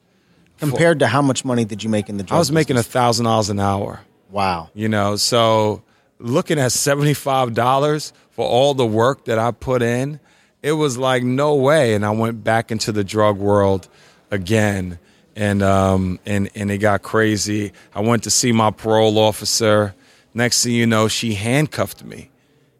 Compared 0.58 0.98
to 0.98 1.06
how 1.06 1.22
much 1.22 1.44
money 1.44 1.64
did 1.64 1.82
you 1.82 1.88
make 1.88 2.08
in 2.10 2.18
the 2.18 2.22
drug 2.22 2.36
I 2.36 2.38
was 2.38 2.52
making 2.52 2.76
business? 2.76 2.94
$1,000 2.94 3.50
an 3.50 3.60
hour. 3.60 4.00
Wow. 4.30 4.68
You 4.74 4.88
know, 4.88 5.16
so 5.16 5.82
looking 6.18 6.58
at 6.58 6.70
$75 6.70 8.12
for 8.30 8.46
all 8.46 8.74
the 8.74 8.86
work 8.86 9.24
that 9.24 9.38
I 9.38 9.50
put 9.52 9.82
in, 9.82 10.20
it 10.62 10.72
was 10.72 10.98
like 10.98 11.22
no 11.22 11.54
way. 11.54 11.94
And 11.94 12.04
I 12.04 12.10
went 12.10 12.44
back 12.44 12.70
into 12.70 12.92
the 12.92 13.02
drug 13.02 13.38
world 13.38 13.88
again. 14.30 14.98
And 15.36 15.62
um 15.62 16.18
and 16.26 16.50
and 16.54 16.70
it 16.70 16.78
got 16.78 17.02
crazy. 17.02 17.72
I 17.94 18.00
went 18.00 18.24
to 18.24 18.30
see 18.30 18.52
my 18.52 18.70
parole 18.70 19.16
officer. 19.18 19.94
Next 20.34 20.62
thing 20.62 20.72
you 20.72 20.86
know, 20.86 21.08
she 21.08 21.34
handcuffed 21.34 22.04
me. 22.04 22.30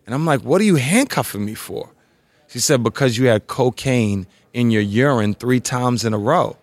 And 0.05 0.15
I'm 0.15 0.27
like, 0.27 0.41
what 0.43 0.61
are 0.61 0.65
you 0.65 0.77
handcuffing 0.77 1.45
me 1.45 1.55
for? 1.55 1.91
She 2.49 2.59
said, 2.59 2.83
because 2.83 3.17
you 3.17 3.29
had 3.29 3.47
cocaine 3.47 4.27
in 4.53 4.71
your 4.71 4.83
urine 4.83 5.35
three 5.35 5.61
times 5.61 6.05
in 6.05 6.13
a 6.13 6.19
row. 6.19 6.57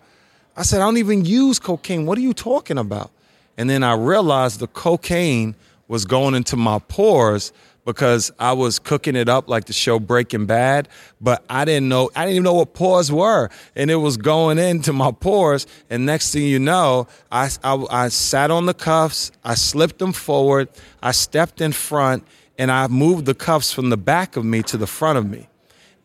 I 0.56 0.62
said, 0.62 0.80
I 0.80 0.84
don't 0.84 0.96
even 0.96 1.24
use 1.24 1.58
cocaine. 1.58 2.06
What 2.06 2.18
are 2.18 2.22
you 2.22 2.34
talking 2.34 2.78
about? 2.78 3.10
And 3.56 3.68
then 3.68 3.82
I 3.82 3.94
realized 3.94 4.60
the 4.60 4.66
cocaine 4.66 5.54
was 5.88 6.04
going 6.04 6.34
into 6.34 6.56
my 6.56 6.78
pores 6.80 7.52
because 7.88 8.30
I 8.38 8.52
was 8.52 8.78
cooking 8.78 9.16
it 9.16 9.30
up 9.30 9.48
like 9.48 9.64
the 9.64 9.72
show 9.72 9.98
Breaking 9.98 10.44
Bad, 10.44 10.90
but 11.22 11.42
I 11.48 11.64
didn't 11.64 11.88
know 11.88 12.10
I 12.14 12.26
didn't 12.26 12.34
even 12.34 12.44
know 12.44 12.54
what 12.54 12.74
pores 12.74 13.10
were, 13.10 13.48
and 13.74 13.90
it 13.90 13.96
was 13.96 14.18
going 14.18 14.58
into 14.58 14.92
my 14.92 15.10
pores. 15.10 15.66
And 15.88 16.04
next 16.04 16.34
thing 16.34 16.42
you 16.42 16.58
know, 16.58 17.08
I, 17.32 17.48
I, 17.64 17.86
I 17.90 18.08
sat 18.08 18.50
on 18.50 18.66
the 18.66 18.74
cuffs, 18.74 19.32
I 19.42 19.54
slipped 19.54 20.00
them 20.00 20.12
forward, 20.12 20.68
I 21.02 21.12
stepped 21.12 21.62
in 21.62 21.72
front, 21.72 22.24
and 22.58 22.70
I 22.70 22.88
moved 22.88 23.24
the 23.24 23.34
cuffs 23.34 23.72
from 23.72 23.88
the 23.88 23.96
back 23.96 24.36
of 24.36 24.44
me 24.44 24.62
to 24.64 24.76
the 24.76 24.86
front 24.86 25.16
of 25.16 25.26
me. 25.26 25.48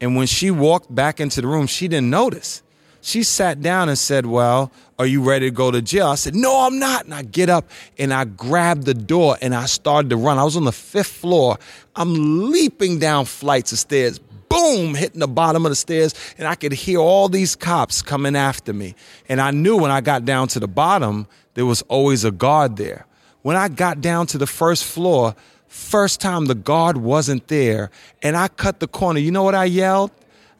And 0.01 0.15
when 0.15 0.27
she 0.27 0.51
walked 0.51 0.93
back 0.93 1.19
into 1.19 1.41
the 1.41 1.47
room, 1.47 1.67
she 1.67 1.87
didn't 1.87 2.09
notice. 2.09 2.61
She 3.01 3.23
sat 3.23 3.61
down 3.61 3.89
and 3.89 3.97
said, 3.97 4.25
Well, 4.25 4.71
are 4.97 5.05
you 5.05 5.21
ready 5.21 5.47
to 5.47 5.51
go 5.51 5.71
to 5.71 5.81
jail? 5.81 6.07
I 6.07 6.15
said, 6.15 6.35
No, 6.35 6.65
I'm 6.65 6.79
not. 6.79 7.03
And 7.03 7.13
I 7.13 7.23
get 7.23 7.49
up 7.49 7.69
and 7.97 8.13
I 8.13 8.23
grabbed 8.23 8.85
the 8.85 8.93
door 8.93 9.37
and 9.41 9.53
I 9.53 9.65
started 9.65 10.09
to 10.11 10.15
run. 10.15 10.39
I 10.39 10.45
was 10.45 10.55
on 10.55 10.63
the 10.63 10.71
fifth 10.71 11.11
floor. 11.11 11.57
I'm 11.97 12.49
leaping 12.49 12.99
down 12.99 13.25
flights 13.25 13.73
of 13.73 13.79
stairs, 13.79 14.19
boom, 14.19 14.95
hitting 14.95 15.19
the 15.19 15.27
bottom 15.27 15.65
of 15.65 15.71
the 15.71 15.75
stairs. 15.75 16.15
And 16.37 16.47
I 16.47 16.55
could 16.55 16.71
hear 16.71 16.99
all 16.99 17.27
these 17.27 17.57
cops 17.57 18.01
coming 18.01 18.37
after 18.37 18.71
me. 18.71 18.95
And 19.27 19.41
I 19.41 19.51
knew 19.51 19.75
when 19.75 19.91
I 19.91 19.99
got 19.99 20.23
down 20.23 20.47
to 20.49 20.61
the 20.61 20.67
bottom, 20.69 21.27
there 21.55 21.65
was 21.65 21.81
always 21.83 22.23
a 22.23 22.31
guard 22.31 22.77
there. 22.77 23.05
When 23.41 23.57
I 23.57 23.67
got 23.67 23.99
down 23.99 24.27
to 24.27 24.37
the 24.37 24.47
first 24.47 24.85
floor, 24.85 25.35
first 25.73 26.21
time 26.21 26.45
the 26.45 26.55
guard 26.55 26.97
wasn't 26.97 27.47
there, 27.47 27.89
and 28.21 28.37
I 28.37 28.47
cut 28.47 28.79
the 28.79 28.87
corner. 28.87 29.19
You 29.19 29.31
know 29.31 29.43
what 29.43 29.55
I 29.55 29.65
yelled? 29.65 30.11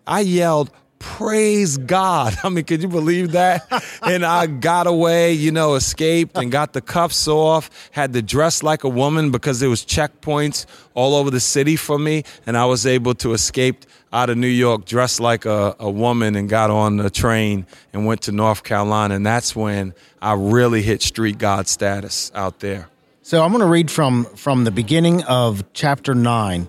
I 0.07 0.21
yelled, 0.21 0.71
praise 0.97 1.77
God. 1.77 2.35
I 2.43 2.49
mean, 2.49 2.65
could 2.65 2.81
you 2.81 2.87
believe 2.87 3.33
that? 3.33 3.61
and 4.01 4.25
I 4.25 4.47
got 4.47 4.87
away, 4.87 5.33
you 5.33 5.51
know, 5.51 5.75
escaped 5.75 6.37
and 6.37 6.51
got 6.51 6.73
the 6.73 6.81
cuffs 6.81 7.27
off, 7.27 7.69
had 7.91 8.13
to 8.13 8.21
dress 8.21 8.63
like 8.63 8.83
a 8.83 8.89
woman 8.89 9.29
because 9.29 9.59
there 9.59 9.69
was 9.69 9.85
checkpoints 9.85 10.65
all 10.95 11.15
over 11.15 11.29
the 11.29 11.39
city 11.39 11.75
for 11.75 11.99
me. 11.99 12.23
And 12.47 12.57
I 12.57 12.65
was 12.65 12.85
able 12.85 13.13
to 13.15 13.33
escape 13.33 13.85
out 14.11 14.29
of 14.29 14.37
New 14.37 14.47
York 14.47 14.85
dressed 14.85 15.19
like 15.19 15.45
a, 15.45 15.75
a 15.79 15.89
woman 15.89 16.35
and 16.35 16.49
got 16.49 16.69
on 16.69 16.97
the 16.97 17.09
train 17.09 17.67
and 17.93 18.05
went 18.05 18.21
to 18.23 18.31
North 18.31 18.63
Carolina. 18.63 19.15
And 19.15 19.25
that's 19.25 19.55
when 19.55 19.93
I 20.21 20.33
really 20.33 20.81
hit 20.81 21.01
street 21.01 21.37
God 21.37 21.67
status 21.67 22.31
out 22.33 22.59
there. 22.59 22.89
So 23.25 23.41
I'm 23.41 23.51
going 23.51 23.61
to 23.61 23.67
read 23.67 23.89
from 23.89 24.25
from 24.35 24.65
the 24.65 24.71
beginning 24.71 25.23
of 25.23 25.63
chapter 25.71 26.13
nine 26.13 26.67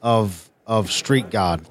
of 0.00 0.48
of 0.64 0.92
Street 0.92 1.30
God. 1.30 1.68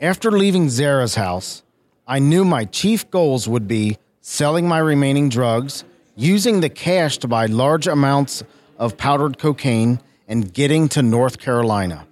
After 0.00 0.30
leaving 0.30 0.70
Zara's 0.70 1.14
house, 1.14 1.62
I 2.06 2.20
knew 2.20 2.46
my 2.46 2.64
chief 2.64 3.10
goals 3.10 3.46
would 3.46 3.68
be 3.68 3.98
selling 4.22 4.66
my 4.66 4.78
remaining 4.78 5.28
drugs, 5.28 5.84
using 6.16 6.60
the 6.60 6.70
cash 6.70 7.18
to 7.18 7.28
buy 7.28 7.44
large 7.44 7.86
amounts 7.86 8.42
of 8.78 8.96
powdered 8.96 9.36
cocaine, 9.36 10.00
and 10.26 10.50
getting 10.54 10.88
to 10.88 11.02
North 11.02 11.38
Carolina. 11.38 12.06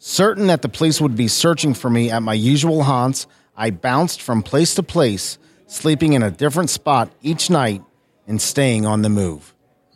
Certain 0.00 0.48
that 0.48 0.62
the 0.62 0.68
police 0.68 1.00
would 1.00 1.14
be 1.14 1.28
searching 1.28 1.72
for 1.72 1.88
me 1.88 2.10
at 2.10 2.20
my 2.20 2.34
usual 2.34 2.82
haunts, 2.82 3.28
I 3.56 3.70
bounced 3.70 4.20
from 4.20 4.42
place 4.42 4.74
to 4.74 4.82
place, 4.82 5.38
sleeping 5.68 6.14
in 6.14 6.24
a 6.24 6.32
different 6.32 6.68
spot 6.68 7.12
each 7.22 7.48
night 7.48 7.80
and 8.26 8.42
staying 8.42 8.86
on 8.86 9.02
the 9.02 9.08
move. 9.08 9.53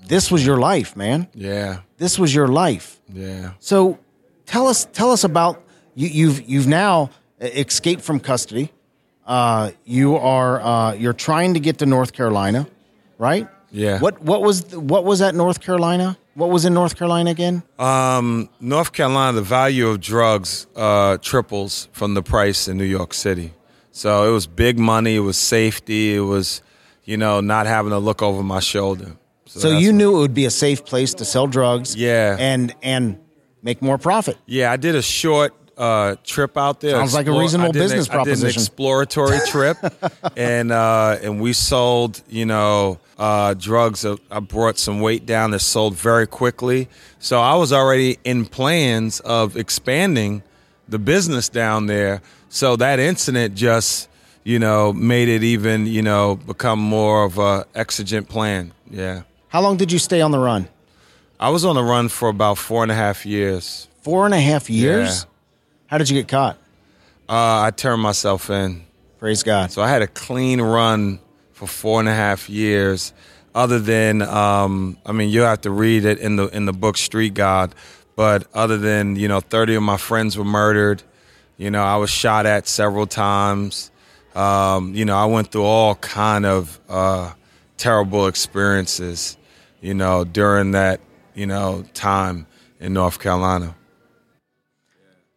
This 0.09 0.31
was 0.31 0.45
your 0.45 0.59
life, 0.59 0.97
man. 0.97 1.29
Yeah, 1.35 1.81
This 1.99 2.19
was 2.19 2.35
your 2.35 2.49
life. 2.49 3.01
yeah. 3.13 3.53
So 3.61 3.99
tell 4.47 4.67
us 4.69 4.87
tell 4.93 5.11
us 5.13 5.25
about 5.25 5.63
you, 5.95 6.09
you've 6.09 6.49
you've 6.49 6.67
now 6.67 7.11
escaped 7.41 8.03
from 8.03 8.21
custody. 8.21 8.71
Uh, 9.27 9.71
you 9.85 10.17
are 10.17 10.61
uh, 10.61 10.93
you're 10.95 11.13
trying 11.13 11.55
to 11.55 11.61
get 11.61 11.79
to 11.79 11.87
North 11.87 12.13
Carolina, 12.13 12.67
right? 13.19 13.47
Yeah. 13.71 14.01
What 14.01 14.23
what 14.23 14.41
was 14.43 14.75
what 14.75 15.05
was 15.05 15.21
at 15.21 15.35
North 15.35 15.61
Carolina? 15.61 16.17
What 16.35 16.51
was 16.51 16.65
in 16.65 16.73
North 16.73 16.95
Carolina 16.97 17.31
again? 17.31 17.63
Um, 17.79 18.49
North 18.61 18.93
Carolina, 18.93 19.33
the 19.35 19.43
value 19.43 19.89
of 19.89 20.01
drugs 20.01 20.67
uh, 20.77 21.19
triples 21.19 21.89
from 21.93 22.15
the 22.15 22.23
price 22.23 22.69
in 22.69 22.79
New 22.79 22.85
York 22.85 23.13
City. 23.13 23.53
So 23.91 24.29
it 24.29 24.33
was 24.33 24.47
big 24.47 24.79
money. 24.79 25.17
It 25.17 25.25
was 25.25 25.37
safety. 25.37 26.15
It 26.15 26.21
was, 26.21 26.63
you 27.05 27.17
know, 27.17 27.41
not 27.41 27.67
having 27.67 27.91
to 27.91 27.99
look 27.99 28.23
over 28.23 28.43
my 28.45 28.61
shoulder. 28.61 29.17
So 29.59 29.71
you 29.71 29.93
knew 29.93 30.17
it 30.17 30.21
would 30.21 30.35
be 30.35 30.45
a 30.47 30.51
safe 30.51 30.85
place 30.85 31.15
to 31.15 31.25
sell 31.25 31.47
drugs, 31.47 31.95
Yeah. 31.95 32.37
and 32.39 32.75
and 32.83 33.19
make 33.63 33.83
more 33.83 33.99
profit. 33.99 34.37
Yeah, 34.47 34.73
I 34.73 34.77
did 34.77 34.95
a 34.95 35.03
short 35.03 35.55
uh, 35.77 36.17
trip 36.25 36.57
out 36.57 36.81
there. 36.81 36.93
Sounds 36.97 37.15
like 37.15 37.27
a 37.29 37.33
reasonable 37.33 37.69
I 37.69 37.73
did 37.73 37.83
an- 37.83 37.89
business 37.89 38.11
I 38.11 38.25
did 38.25 38.39
an 38.41 38.47
exploratory 38.47 39.39
trip, 39.47 39.77
and 40.37 40.73
uh, 40.73 41.19
and 41.23 41.41
we 41.41 41.53
sold, 41.53 42.21
you 42.29 42.47
know, 42.47 42.99
uh, 43.19 43.55
drugs. 43.55 44.05
Uh, 44.05 44.17
I 44.31 44.41
brought 44.41 44.79
some 44.79 45.01
weight 45.01 45.25
down 45.27 45.53
that 45.53 45.61
sold 45.61 45.95
very 45.95 46.27
quickly. 46.27 46.89
So 47.21 47.41
I 47.41 47.55
was 47.55 47.73
already 47.73 48.19
in 48.25 48.45
plans 48.47 49.21
of 49.21 49.57
expanding 49.57 50.43
the 50.89 50.99
business 50.99 51.49
down 51.49 51.87
there. 51.87 52.23
So 52.49 52.77
that 52.77 52.99
incident 52.99 53.55
just, 53.55 54.09
you 54.43 54.59
know, 54.59 54.93
made 54.93 55.29
it 55.29 55.43
even, 55.45 55.87
you 55.87 56.03
know, 56.03 56.37
become 56.37 56.79
more 56.81 57.25
of 57.25 57.39
a 57.39 57.67
exigent 57.75 58.29
plan. 58.29 58.73
Yeah. 58.91 59.23
How 59.49 59.63
long 59.63 59.77
did 59.77 59.91
you 59.91 59.99
stay 59.99 60.21
on 60.21 60.31
the 60.31 60.39
run? 60.39 60.69
I 61.41 61.51
was 61.51 61.65
on 61.65 61.75
the 61.75 61.83
run 61.83 62.09
for 62.09 62.29
about 62.29 62.59
four 62.59 62.83
and 62.83 62.93
a 62.93 62.95
half 62.95 63.25
years. 63.25 63.89
Four 64.03 64.27
and 64.27 64.35
a 64.35 64.41
half 64.41 64.69
years. 64.69 65.25
Yeah. 65.25 65.31
How 65.87 65.99
did 65.99 66.11
you 66.11 66.19
get 66.21 66.29
caught? 66.29 66.57
Uh, 67.29 67.63
I 67.63 67.71
turned 67.75 68.03
myself 68.03 68.51
in. 68.51 68.85
Praise 69.19 69.43
God. 69.43 69.73
So 69.73 69.83
I 69.83 69.89
had 69.89 70.03
a 70.03 70.07
clean 70.07 70.61
run 70.61 71.19
for 71.53 71.67
four 71.67 72.01
and 72.01 72.09
a 72.09 72.15
half 72.15 72.49
years. 72.49 73.13
Other 73.55 73.79
than, 73.79 74.23
um, 74.23 74.99
I 75.05 75.13
mean, 75.13 75.31
you 75.31 75.41
have 75.43 75.63
to 75.63 75.71
read 75.71 76.05
it 76.05 76.19
in 76.19 76.37
the 76.37 76.47
in 76.49 76.67
the 76.67 76.73
book 76.73 76.97
Street 76.97 77.35
God. 77.35 77.75
But 78.17 78.47
other 78.55 78.77
than, 78.79 79.17
you 79.17 79.29
know, 79.29 79.41
thirty 79.41 79.75
of 79.75 79.83
my 79.83 79.97
friends 79.97 80.37
were 80.37 80.45
murdered. 80.45 81.03
You 81.57 81.71
know, 81.71 81.83
I 81.83 81.97
was 81.97 82.11
shot 82.11 82.47
at 82.47 82.69
several 82.69 83.07
times. 83.07 83.91
Um, 84.35 84.95
you 84.95 85.05
know, 85.05 85.17
I 85.17 85.25
went 85.25 85.51
through 85.51 85.65
all 85.65 85.97
kind 85.97 86.47
of 86.47 86.79
uh, 86.89 87.33
terrible 87.79 88.27
experiences. 88.27 89.37
You 89.81 89.95
know, 89.95 90.25
during 90.25 90.73
that, 90.73 91.01
you 91.35 91.47
know, 91.47 91.85
time 91.95 92.47
in 92.81 92.93
North 92.93 93.21
Carolina. 93.21 93.75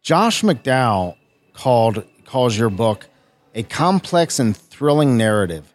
Josh 0.02 0.42
McDowell 0.42 1.16
called 1.54 2.04
calls 2.24 2.58
your 2.58 2.70
book 2.70 3.08
a 3.54 3.62
complex 3.62 4.38
and 4.38 4.56
thrilling 4.56 5.16
narrative. 5.16 5.72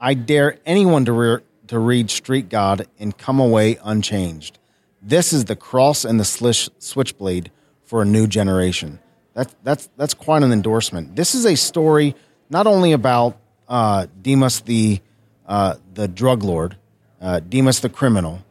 I 0.00 0.14
dare 0.14 0.58
anyone 0.66 1.04
to 1.06 1.12
re- 1.12 1.42
to 1.68 1.78
read 1.78 2.10
Street 2.10 2.48
God 2.48 2.86
and 2.98 3.16
come 3.16 3.40
away 3.40 3.78
unchanged. 3.82 4.58
This 5.00 5.32
is 5.32 5.46
the 5.46 5.56
cross 5.56 6.04
and 6.04 6.20
the 6.20 6.24
slish, 6.24 6.68
switchblade 6.78 7.50
for 7.84 8.02
a 8.02 8.04
new 8.04 8.26
generation. 8.26 9.00
That's 9.32 9.54
that's 9.62 9.88
that's 9.96 10.14
quite 10.14 10.42
an 10.42 10.52
endorsement. 10.52 11.16
This 11.16 11.34
is 11.34 11.44
a 11.44 11.56
story 11.56 12.14
not 12.50 12.66
only 12.66 12.92
about 12.92 13.38
uh, 13.68 14.06
Dimas 14.20 14.60
the 14.60 15.00
uh, 15.46 15.74
the 15.94 16.08
drug 16.08 16.42
lord, 16.42 16.76
uh, 17.20 17.40
Dimas 17.40 17.80
the 17.80 17.88
criminal, 17.88 18.44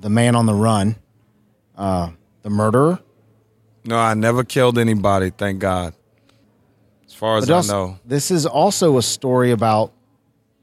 the 0.00 0.10
man 0.10 0.34
on 0.36 0.46
the 0.46 0.54
run, 0.54 0.96
uh, 1.76 2.10
the 2.42 2.50
murderer, 2.50 3.00
No, 3.84 3.96
I 3.96 4.12
never 4.14 4.44
killed 4.44 4.76
anybody, 4.78 5.30
thank 5.30 5.60
God. 5.60 5.94
As 7.06 7.14
far 7.14 7.38
as 7.38 7.46
But 7.46 7.52
I 7.52 7.56
also- 7.56 7.72
know. 7.86 7.98
This 8.04 8.30
is 8.30 8.44
also 8.44 8.98
a 8.98 9.02
story 9.02 9.50
about 9.50 9.92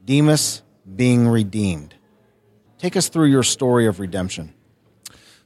Dimas 0.04 0.62
being 0.94 1.26
redeemed. 1.26 1.94
Take 2.78 2.96
us 2.96 3.08
through 3.08 3.26
your 3.26 3.42
story 3.42 3.86
of 3.86 3.98
redemption. 3.98 4.52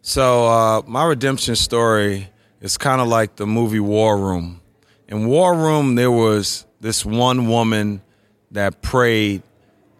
So 0.02 0.46
uh, 0.46 0.82
my 0.86 1.04
redemption 1.04 1.56
story 1.56 2.28
is 2.60 2.76
kind 2.76 3.00
of 3.00 3.08
like 3.08 3.36
the 3.36 3.46
movie 3.46 3.80
War 3.80 4.18
Room. 4.18 4.60
In 5.08 5.26
War 5.26 5.54
Room, 5.54 5.94
there 5.94 6.10
was 6.10 6.66
this 6.80 7.04
one 7.04 7.48
woman 7.48 8.02
that 8.50 8.82
prayed 8.82 9.42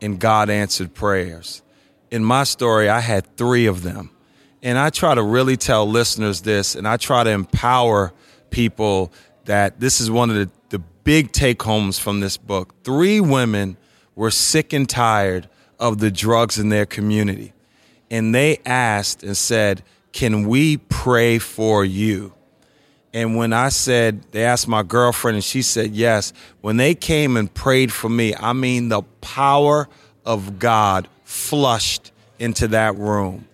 and 0.00 0.19
God 0.19 0.50
answered 0.50 0.95
prayers. 0.95 1.62
In 2.11 2.25
my 2.25 2.45
story, 2.45 2.88
I 2.88 3.00
had 3.00 3.37
three 3.37 3.66
of 3.66 3.83
them. 3.83 4.11
And 4.62 4.78
I 4.78 4.90
try 4.90 5.14
to 5.14 5.23
really 5.23 5.57
tell 5.57 5.88
listeners 5.88 6.42
this, 6.42 6.75
and 6.75 6.87
I 6.87 6.97
try 6.97 7.25
to 7.25 7.30
empower 7.30 8.12
people 8.50 9.12
that 9.47 9.80
this 9.80 10.00
is 10.00 10.11
one 10.11 10.28
of 10.28 10.37
the, 10.37 10.50
the 10.69 10.78
big 10.78 11.33
take 11.33 11.62
homes 11.62 11.99
from 11.99 12.21
this 12.21 12.37
book. 12.37 12.75
Three 12.85 13.21
women 13.21 13.76
were 14.14 14.30
sick 14.30 14.73
and 14.73 14.88
tired 14.88 15.49
of 15.78 15.99
the 15.99 16.11
drugs 16.11 16.59
in 16.59 16.69
their 16.69 16.85
community. 16.85 17.54
And 18.11 18.35
they 18.35 18.59
asked 18.66 19.23
and 19.23 19.37
said, 19.37 19.83
Can 20.12 20.47
we 20.47 20.76
pray 20.76 21.38
for 21.38 21.85
you? 21.85 22.35
And 23.12 23.37
when 23.37 23.52
I 23.52 23.71
said, 23.71 24.23
they 24.31 24.45
asked 24.45 24.69
my 24.69 24.83
girlfriend, 24.83 25.37
and 25.37 25.45
she 25.45 25.62
said 25.62 25.93
yes. 25.93 26.33
When 26.61 26.76
they 26.76 26.95
came 26.95 27.37
and 27.37 27.52
prayed 27.52 27.93
for 27.93 28.09
me, 28.09 28.35
I 28.37 28.52
mean, 28.52 28.88
the 28.88 29.02
power 29.21 29.88
of 30.25 30.59
God 30.59 31.09
flushed 31.25 32.12
into 32.38 32.69
that 32.69 32.97
room. 32.97 33.47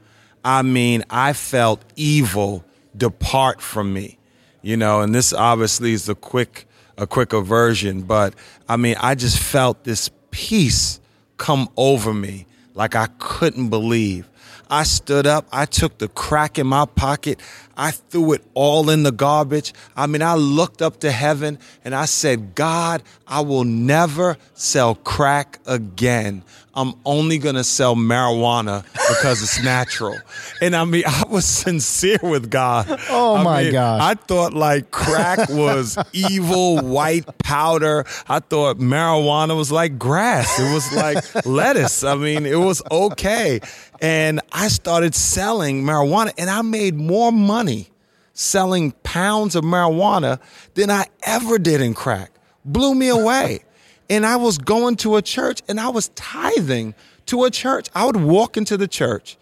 I 0.44 0.62
mean, 0.62 1.04
I 1.10 1.32
felt 1.32 1.82
evil 1.96 2.64
depart 2.96 3.60
from 3.60 3.92
me, 3.92 4.18
you 4.62 4.76
know, 4.76 5.00
and 5.00 5.14
this 5.14 5.32
obviously 5.32 5.92
is 5.92 6.08
a 6.08 6.14
quick, 6.14 6.66
a 6.96 7.06
quicker 7.06 7.40
version, 7.40 8.02
but 8.02 8.34
I 8.68 8.76
mean, 8.76 8.96
I 9.00 9.14
just 9.14 9.38
felt 9.38 9.84
this 9.84 10.10
peace 10.30 11.00
come 11.36 11.68
over 11.76 12.14
me 12.14 12.46
like 12.74 12.94
I 12.94 13.08
couldn't 13.18 13.68
believe. 13.70 14.28
I 14.70 14.82
stood 14.84 15.26
up. 15.26 15.46
I 15.52 15.66
took 15.66 15.98
the 15.98 16.08
crack 16.08 16.58
in 16.58 16.66
my 16.66 16.86
pocket. 16.86 17.40
I 17.76 17.90
threw 17.90 18.32
it 18.32 18.42
all 18.54 18.88
in 18.90 19.02
the 19.02 19.12
garbage. 19.12 19.74
I 19.96 20.06
mean, 20.06 20.22
I 20.22 20.34
looked 20.34 20.80
up 20.80 21.00
to 21.00 21.10
heaven 21.10 21.58
and 21.84 21.94
I 21.94 22.06
said, 22.06 22.54
God, 22.54 23.02
I 23.26 23.40
will 23.40 23.64
never 23.64 24.38
sell 24.54 24.94
crack 24.94 25.58
again. 25.66 26.42
I'm 26.76 26.92
only 27.06 27.38
going 27.38 27.54
to 27.54 27.64
sell 27.64 27.96
marijuana 27.96 28.84
because 29.08 29.42
it's 29.42 29.62
natural. 29.62 30.16
And 30.62 30.74
I 30.74 30.84
mean, 30.84 31.02
I 31.06 31.24
was 31.28 31.44
sincere 31.64 32.18
with 32.22 32.50
God. 32.50 32.86
Oh 33.10 33.36
I 33.36 33.42
my 33.42 33.62
mean, 33.64 33.72
gosh. 33.72 34.00
I 34.00 34.14
thought 34.14 34.54
like 34.54 34.90
crack 34.90 35.50
was 35.50 35.98
evil 36.12 36.78
white 36.78 37.26
powder. 37.38 38.06
I 38.26 38.40
thought 38.40 38.78
marijuana 38.78 39.54
was 39.56 39.70
like 39.70 39.98
grass. 39.98 40.58
It 40.58 40.72
was 40.72 40.90
like 40.94 41.46
lettuce. 41.46 42.04
I 42.04 42.14
mean, 42.14 42.46
it 42.46 42.58
was 42.58 42.82
okay. 42.90 43.60
And 44.00 44.40
I 44.52 44.68
started 44.68 45.14
selling 45.14 45.82
marijuana 45.82 46.32
and 46.38 46.50
I 46.50 46.62
made 46.62 46.94
more 46.94 47.32
money 47.32 47.88
selling 48.32 48.92
pounds 49.02 49.56
of 49.56 49.64
marijuana 49.64 50.40
than 50.74 50.90
I 50.90 51.06
ever 51.22 51.58
did 51.58 51.80
in 51.80 51.94
crack. 51.94 52.30
Blew 52.64 52.94
me 52.94 53.08
away. 53.08 53.60
and 54.10 54.26
I 54.26 54.36
was 54.36 54.58
going 54.58 54.96
to 54.96 55.16
a 55.16 55.22
church 55.22 55.62
and 55.68 55.80
I 55.80 55.88
was 55.88 56.08
tithing 56.10 56.94
to 57.26 57.44
a 57.44 57.50
church. 57.50 57.88
I 57.94 58.04
would 58.04 58.16
walk 58.16 58.56
into 58.56 58.76
the 58.76 58.88
church, 58.88 59.36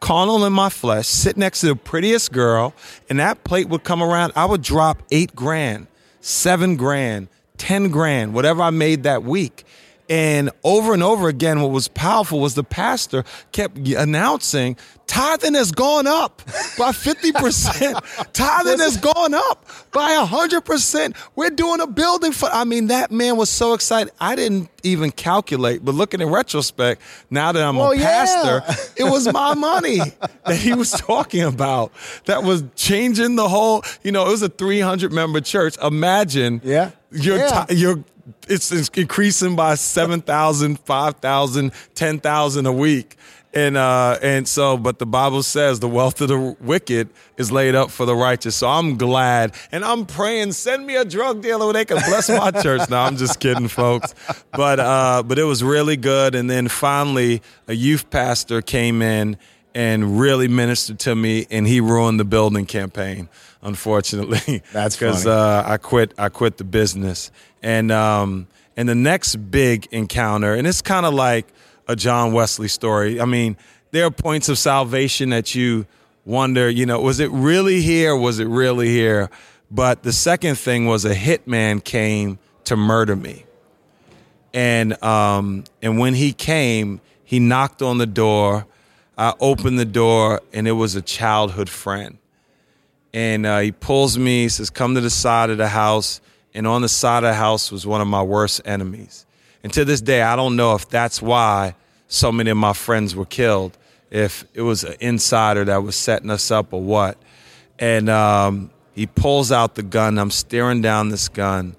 carnal 0.00 0.44
in 0.44 0.52
my 0.52 0.68
flesh, 0.68 1.06
sit 1.06 1.36
next 1.36 1.60
to 1.60 1.68
the 1.68 1.76
prettiest 1.76 2.32
girl, 2.32 2.74
and 3.08 3.18
that 3.18 3.44
plate 3.44 3.68
would 3.68 3.84
come 3.84 4.02
around. 4.02 4.32
I 4.36 4.44
would 4.44 4.62
drop 4.62 5.02
eight 5.10 5.34
grand, 5.34 5.86
seven 6.20 6.76
grand, 6.76 7.28
10 7.58 7.90
grand, 7.90 8.34
whatever 8.34 8.62
I 8.62 8.70
made 8.70 9.04
that 9.04 9.22
week. 9.22 9.64
And 10.10 10.50
over 10.64 10.92
and 10.92 11.04
over 11.04 11.28
again, 11.28 11.62
what 11.62 11.70
was 11.70 11.86
powerful 11.86 12.40
was 12.40 12.54
the 12.56 12.64
pastor 12.64 13.22
kept 13.52 13.78
announcing 13.78 14.76
tithing 15.06 15.54
has 15.54 15.70
gone 15.72 16.06
up 16.08 16.42
by 16.76 16.90
50%. 16.92 18.32
tithing 18.32 18.78
has 18.80 18.96
gone 18.96 19.34
up 19.34 19.64
by 19.92 20.10
100%. 20.24 21.16
We're 21.36 21.50
doing 21.50 21.80
a 21.80 21.86
building 21.86 22.32
for, 22.32 22.48
I 22.52 22.64
mean, 22.64 22.88
that 22.88 23.10
man 23.12 23.36
was 23.36 23.50
so 23.50 23.72
excited. 23.72 24.12
I 24.20 24.34
didn't 24.36 24.68
even 24.82 25.10
calculate, 25.12 25.84
but 25.84 25.94
looking 25.94 26.20
in 26.20 26.28
retrospect, 26.28 27.00
now 27.30 27.52
that 27.52 27.62
I'm 27.62 27.76
Well, 27.76 27.92
a 27.92 27.96
yeah. 27.96 28.02
pastor, 28.24 28.92
it 28.96 29.04
was 29.04 29.32
my 29.32 29.54
money 29.70 29.98
that 30.44 30.56
he 30.56 30.74
was 30.74 30.90
talking 30.90 31.42
about 31.42 31.92
that 32.26 32.42
was 32.42 32.64
changing 32.76 33.36
the 33.36 33.48
whole, 33.48 33.82
you 34.02 34.10
know, 34.12 34.26
it 34.26 34.30
was 34.30 34.42
a 34.42 34.48
300 34.48 35.12
member 35.12 35.40
church. 35.40 35.76
Imagine 35.82 36.60
Yeah. 36.64 36.90
your 37.12 37.36
Yeah. 37.38 37.64
ti- 37.68 37.74
your 37.76 38.02
it's, 38.48 38.72
it's 38.72 38.88
increasing 38.90 39.56
by 39.56 39.74
7,000, 39.74 40.78
5,000, 40.80 41.72
10,000 41.94 42.66
a 42.66 42.72
week. 42.72 43.16
And 43.52 43.76
uh 43.76 44.16
and 44.22 44.46
so 44.46 44.76
but 44.76 45.00
the 45.00 45.06
Bible 45.06 45.42
says 45.42 45.80
the 45.80 45.88
wealth 45.88 46.20
of 46.20 46.28
the 46.28 46.56
wicked 46.60 47.08
is 47.36 47.50
laid 47.50 47.74
up 47.74 47.90
for 47.90 48.06
the 48.06 48.14
righteous. 48.14 48.54
So 48.54 48.68
I'm 48.68 48.96
glad 48.96 49.56
and 49.72 49.84
I'm 49.84 50.06
praying 50.06 50.52
send 50.52 50.86
me 50.86 50.94
a 50.94 51.04
drug 51.04 51.42
dealer 51.42 51.64
where 51.64 51.72
they 51.72 51.84
can 51.84 51.96
bless 51.96 52.28
my 52.28 52.50
church. 52.62 52.88
No, 52.88 52.98
I'm 52.98 53.16
just 53.16 53.40
kidding 53.40 53.66
folks. 53.66 54.14
But 54.52 54.78
uh 54.78 55.24
but 55.26 55.36
it 55.36 55.42
was 55.42 55.64
really 55.64 55.96
good 55.96 56.36
and 56.36 56.48
then 56.48 56.68
finally 56.68 57.42
a 57.66 57.74
youth 57.74 58.08
pastor 58.10 58.62
came 58.62 59.02
in 59.02 59.36
and 59.74 60.20
really 60.20 60.46
ministered 60.46 61.00
to 61.00 61.16
me 61.16 61.46
and 61.50 61.66
he 61.66 61.80
ruined 61.80 62.20
the 62.20 62.24
building 62.24 62.66
campaign 62.66 63.28
unfortunately. 63.62 64.62
That's 64.72 64.96
because 64.96 65.26
uh, 65.26 65.62
I 65.66 65.76
quit. 65.76 66.14
I 66.18 66.28
quit 66.28 66.56
the 66.56 66.64
business, 66.64 67.30
and 67.62 67.90
um, 67.90 68.46
and 68.76 68.88
the 68.88 68.94
next 68.94 69.36
big 69.50 69.88
encounter, 69.90 70.54
and 70.54 70.66
it's 70.66 70.82
kind 70.82 71.06
of 71.06 71.14
like 71.14 71.46
a 71.88 71.96
John 71.96 72.32
Wesley 72.32 72.68
story. 72.68 73.20
I 73.20 73.24
mean, 73.24 73.56
there 73.90 74.06
are 74.06 74.10
points 74.10 74.48
of 74.48 74.58
salvation 74.58 75.30
that 75.30 75.54
you 75.54 75.86
wonder, 76.24 76.68
you 76.68 76.86
know, 76.86 77.00
was 77.00 77.20
it 77.20 77.30
really 77.30 77.80
here? 77.80 78.14
Was 78.16 78.38
it 78.38 78.46
really 78.46 78.88
here? 78.88 79.30
But 79.70 80.02
the 80.02 80.12
second 80.12 80.56
thing 80.56 80.86
was 80.86 81.04
a 81.04 81.14
hitman 81.14 81.82
came 81.82 82.38
to 82.64 82.76
murder 82.76 83.16
me, 83.16 83.44
and 84.52 85.02
um, 85.02 85.64
and 85.82 85.98
when 85.98 86.14
he 86.14 86.32
came, 86.32 87.00
he 87.24 87.38
knocked 87.38 87.82
on 87.82 87.98
the 87.98 88.06
door. 88.06 88.66
I 89.16 89.34
opened 89.38 89.78
the 89.78 89.84
door, 89.84 90.40
and 90.50 90.66
it 90.66 90.72
was 90.72 90.94
a 90.94 91.02
childhood 91.02 91.68
friend 91.68 92.16
and 93.12 93.46
uh, 93.46 93.58
he 93.58 93.72
pulls 93.72 94.18
me. 94.18 94.42
He 94.42 94.48
says, 94.48 94.70
"Come 94.70 94.94
to 94.94 95.00
the 95.00 95.10
side 95.10 95.50
of 95.50 95.58
the 95.58 95.68
house." 95.68 96.20
And 96.52 96.66
on 96.66 96.82
the 96.82 96.88
side 96.88 97.22
of 97.22 97.30
the 97.30 97.34
house 97.34 97.70
was 97.70 97.86
one 97.86 98.00
of 98.00 98.08
my 98.08 98.22
worst 98.22 98.60
enemies. 98.64 99.24
And 99.62 99.72
to 99.72 99.84
this 99.84 100.00
day, 100.00 100.22
I 100.22 100.34
don't 100.34 100.56
know 100.56 100.74
if 100.74 100.88
that's 100.88 101.22
why 101.22 101.76
so 102.08 102.32
many 102.32 102.50
of 102.50 102.56
my 102.56 102.72
friends 102.72 103.14
were 103.14 103.24
killed. 103.24 103.78
If 104.10 104.44
it 104.54 104.62
was 104.62 104.82
an 104.82 104.96
insider 104.98 105.64
that 105.66 105.84
was 105.84 105.94
setting 105.94 106.28
us 106.28 106.50
up 106.50 106.72
or 106.72 106.82
what. 106.82 107.16
And 107.78 108.08
um, 108.08 108.70
he 108.94 109.06
pulls 109.06 109.52
out 109.52 109.76
the 109.76 109.84
gun. 109.84 110.18
I'm 110.18 110.32
staring 110.32 110.82
down 110.82 111.10
this 111.10 111.28
gun, 111.28 111.76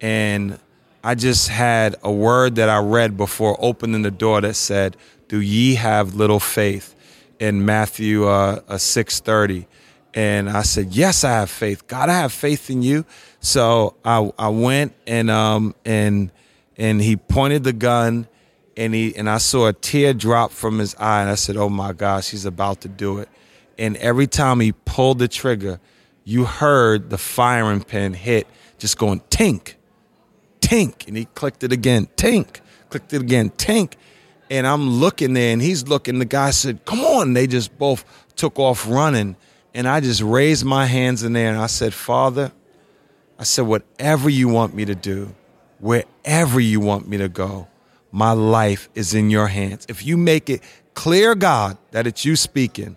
and 0.00 0.58
I 1.04 1.14
just 1.14 1.48
had 1.48 1.96
a 2.02 2.10
word 2.10 2.54
that 2.54 2.68
I 2.70 2.78
read 2.78 3.16
before 3.16 3.56
opening 3.60 4.02
the 4.02 4.10
door 4.10 4.40
that 4.40 4.54
said, 4.54 4.96
"Do 5.28 5.40
ye 5.40 5.74
have 5.74 6.14
little 6.14 6.40
faith?" 6.40 6.96
In 7.38 7.64
Matthew 7.64 8.26
uh, 8.26 8.78
six 8.78 9.20
thirty, 9.20 9.66
and 10.14 10.50
I 10.50 10.62
said, 10.62 10.94
"Yes, 10.94 11.24
I 11.24 11.30
have 11.30 11.50
faith. 11.50 11.86
God, 11.86 12.08
I 12.08 12.18
have 12.20 12.32
faith 12.32 12.70
in 12.70 12.82
you." 12.82 13.04
So 13.40 13.94
I 14.04 14.30
I 14.38 14.48
went 14.48 14.94
and 15.06 15.30
um 15.30 15.74
and 15.84 16.30
and 16.76 17.00
he 17.00 17.16
pointed 17.16 17.64
the 17.64 17.72
gun, 17.72 18.26
and 18.76 18.94
he 18.94 19.16
and 19.16 19.28
I 19.28 19.38
saw 19.38 19.68
a 19.68 19.72
tear 19.72 20.12
drop 20.14 20.52
from 20.52 20.78
his 20.78 20.94
eye, 20.96 21.22
and 21.22 21.30
I 21.30 21.36
said, 21.36 21.56
"Oh 21.56 21.68
my 21.68 21.92
gosh, 21.92 22.30
he's 22.30 22.44
about 22.44 22.80
to 22.82 22.88
do 22.88 23.18
it." 23.18 23.28
And 23.78 23.96
every 23.96 24.26
time 24.26 24.60
he 24.60 24.72
pulled 24.72 25.18
the 25.18 25.28
trigger, 25.28 25.80
you 26.24 26.44
heard 26.44 27.10
the 27.10 27.18
firing 27.18 27.82
pin 27.82 28.14
hit, 28.14 28.46
just 28.78 28.98
going 28.98 29.20
tink, 29.30 29.74
tink, 30.60 31.08
and 31.08 31.16
he 31.16 31.24
clicked 31.24 31.64
it 31.64 31.72
again, 31.72 32.08
tink, 32.16 32.60
clicked 32.90 33.12
it 33.12 33.22
again, 33.22 33.50
tink. 33.50 33.94
And 34.50 34.66
I'm 34.66 34.90
looking 34.90 35.32
there, 35.32 35.52
and 35.52 35.62
he's 35.62 35.88
looking. 35.88 36.18
The 36.18 36.26
guy 36.26 36.50
said, 36.50 36.84
"Come 36.84 37.00
on!" 37.00 37.32
They 37.32 37.46
just 37.46 37.76
both 37.78 38.04
took 38.36 38.58
off 38.58 38.86
running, 38.86 39.36
and 39.74 39.88
I 39.88 40.00
just 40.00 40.22
raised 40.22 40.64
my 40.64 40.86
hands 40.86 41.22
in 41.22 41.32
there, 41.32 41.50
and 41.50 41.58
I 41.58 41.66
said, 41.66 41.94
"Father, 41.94 42.52
I 43.38 43.44
said, 43.44 43.66
whatever 43.66 44.30
you 44.30 44.48
want 44.48 44.72
me 44.72 44.84
to 44.84 44.94
do, 44.94 45.34
wherever 45.80 46.60
you 46.60 46.78
want 46.78 47.08
me 47.08 47.16
to 47.18 47.28
go, 47.28 47.66
my 48.12 48.30
life 48.30 48.88
is 48.94 49.14
in 49.14 49.30
your 49.30 49.48
hands. 49.48 49.84
If 49.88 50.06
you 50.06 50.16
make 50.16 50.48
it 50.48 50.62
clear, 50.94 51.34
God, 51.34 51.76
that 51.90 52.06
it's 52.06 52.24
you 52.24 52.36
speaking, 52.36 52.96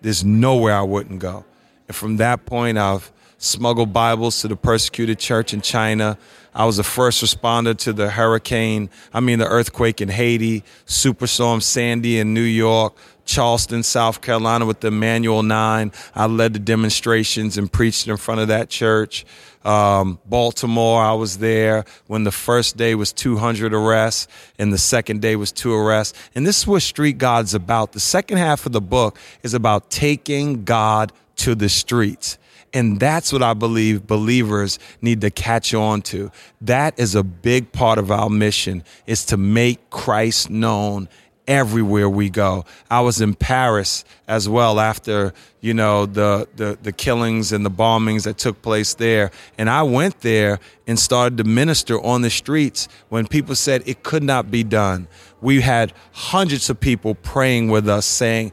there's 0.00 0.24
nowhere 0.24 0.74
I 0.74 0.82
wouldn't 0.82 1.20
go. 1.20 1.44
And 1.86 1.94
from 1.94 2.16
that 2.16 2.44
point, 2.44 2.76
I've 2.76 3.12
smuggled 3.38 3.92
Bibles 3.92 4.40
to 4.40 4.48
the 4.48 4.56
persecuted 4.56 5.18
church 5.18 5.52
in 5.52 5.60
China. 5.60 6.18
I 6.54 6.66
was 6.66 6.76
the 6.76 6.84
first 6.84 7.22
responder 7.22 7.76
to 7.78 7.92
the 7.92 8.10
hurricane, 8.10 8.88
I 9.12 9.20
mean, 9.20 9.40
the 9.40 9.48
earthquake 9.48 10.00
in 10.00 10.08
Haiti, 10.08 10.62
Superstorm 10.86 11.60
Sandy 11.60 12.20
in 12.20 12.32
New 12.32 12.42
York, 12.42 12.94
Charleston, 13.24 13.82
South 13.82 14.20
Carolina 14.20 14.64
with 14.64 14.80
the 14.80 14.88
Emanuel 14.88 15.42
Nine. 15.42 15.90
I 16.14 16.26
led 16.26 16.52
the 16.52 16.58
demonstrations 16.58 17.58
and 17.58 17.72
preached 17.72 18.06
in 18.06 18.16
front 18.16 18.40
of 18.40 18.48
that 18.48 18.68
church. 18.68 19.24
Um, 19.64 20.18
Baltimore, 20.26 21.02
I 21.02 21.14
was 21.14 21.38
there 21.38 21.86
when 22.06 22.24
the 22.24 22.30
first 22.30 22.76
day 22.76 22.94
was 22.94 23.12
200 23.12 23.72
arrests 23.72 24.28
and 24.58 24.72
the 24.72 24.78
second 24.78 25.22
day 25.22 25.36
was 25.36 25.52
two 25.52 25.72
arrests. 25.74 26.16
And 26.34 26.46
this 26.46 26.58
is 26.58 26.66
what 26.66 26.82
Street 26.82 27.16
God's 27.16 27.54
about. 27.54 27.92
The 27.92 28.00
second 28.00 28.36
half 28.36 28.66
of 28.66 28.72
the 28.72 28.82
book 28.82 29.18
is 29.42 29.54
about 29.54 29.90
taking 29.90 30.64
God 30.64 31.12
to 31.36 31.54
the 31.54 31.70
streets. 31.70 32.38
And 32.74 32.98
that's 32.98 33.32
what 33.32 33.42
I 33.42 33.54
believe 33.54 34.06
believers 34.06 34.80
need 35.00 35.20
to 35.20 35.30
catch 35.30 35.72
on 35.72 36.02
to. 36.02 36.32
That 36.60 36.98
is 36.98 37.14
a 37.14 37.22
big 37.22 37.70
part 37.70 37.98
of 37.98 38.10
our 38.10 38.28
mission 38.28 38.82
is 39.06 39.24
to 39.26 39.36
make 39.36 39.88
Christ 39.90 40.50
known 40.50 41.08
everywhere 41.46 42.08
we 42.08 42.30
go. 42.30 42.64
I 42.90 43.00
was 43.02 43.20
in 43.20 43.34
Paris 43.34 44.04
as 44.26 44.48
well 44.48 44.80
after, 44.80 45.32
you 45.60 45.74
know, 45.74 46.06
the, 46.06 46.48
the, 46.56 46.78
the 46.82 46.92
killings 46.92 47.52
and 47.52 47.64
the 47.64 47.70
bombings 47.70 48.24
that 48.24 48.38
took 48.38 48.62
place 48.62 48.94
there. 48.94 49.30
And 49.58 49.68
I 49.68 49.82
went 49.82 50.20
there 50.20 50.58
and 50.86 50.98
started 50.98 51.38
to 51.38 51.44
minister 51.44 52.00
on 52.00 52.22
the 52.22 52.30
streets 52.30 52.88
when 53.08 53.26
people 53.26 53.54
said 53.54 53.82
it 53.86 54.02
could 54.02 54.22
not 54.22 54.50
be 54.50 54.64
done. 54.64 55.06
We 55.40 55.60
had 55.60 55.92
hundreds 56.12 56.70
of 56.70 56.80
people 56.80 57.14
praying 57.14 57.68
with 57.68 57.88
us 57.88 58.06
saying, 58.06 58.52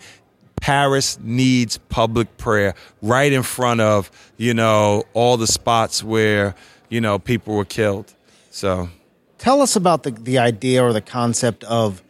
Paris 0.61 1.19
needs 1.21 1.77
public 1.77 2.37
prayer 2.37 2.73
right 3.01 3.33
in 3.33 3.43
front 3.43 3.81
of, 3.81 4.09
you 4.37 4.53
know, 4.53 5.03
all 5.13 5.35
the 5.35 5.47
spots 5.47 6.01
where, 6.03 6.55
you 6.87 7.01
know, 7.01 7.19
people 7.19 7.55
were 7.55 7.65
killed. 7.65 8.13
So 8.51 8.89
tell 9.37 9.61
us 9.61 9.75
about 9.75 10.03
the, 10.03 10.11
the 10.11 10.37
idea 10.37 10.81
or 10.81 10.93
the 10.93 11.01
concept 11.01 11.65
of 11.65 12.01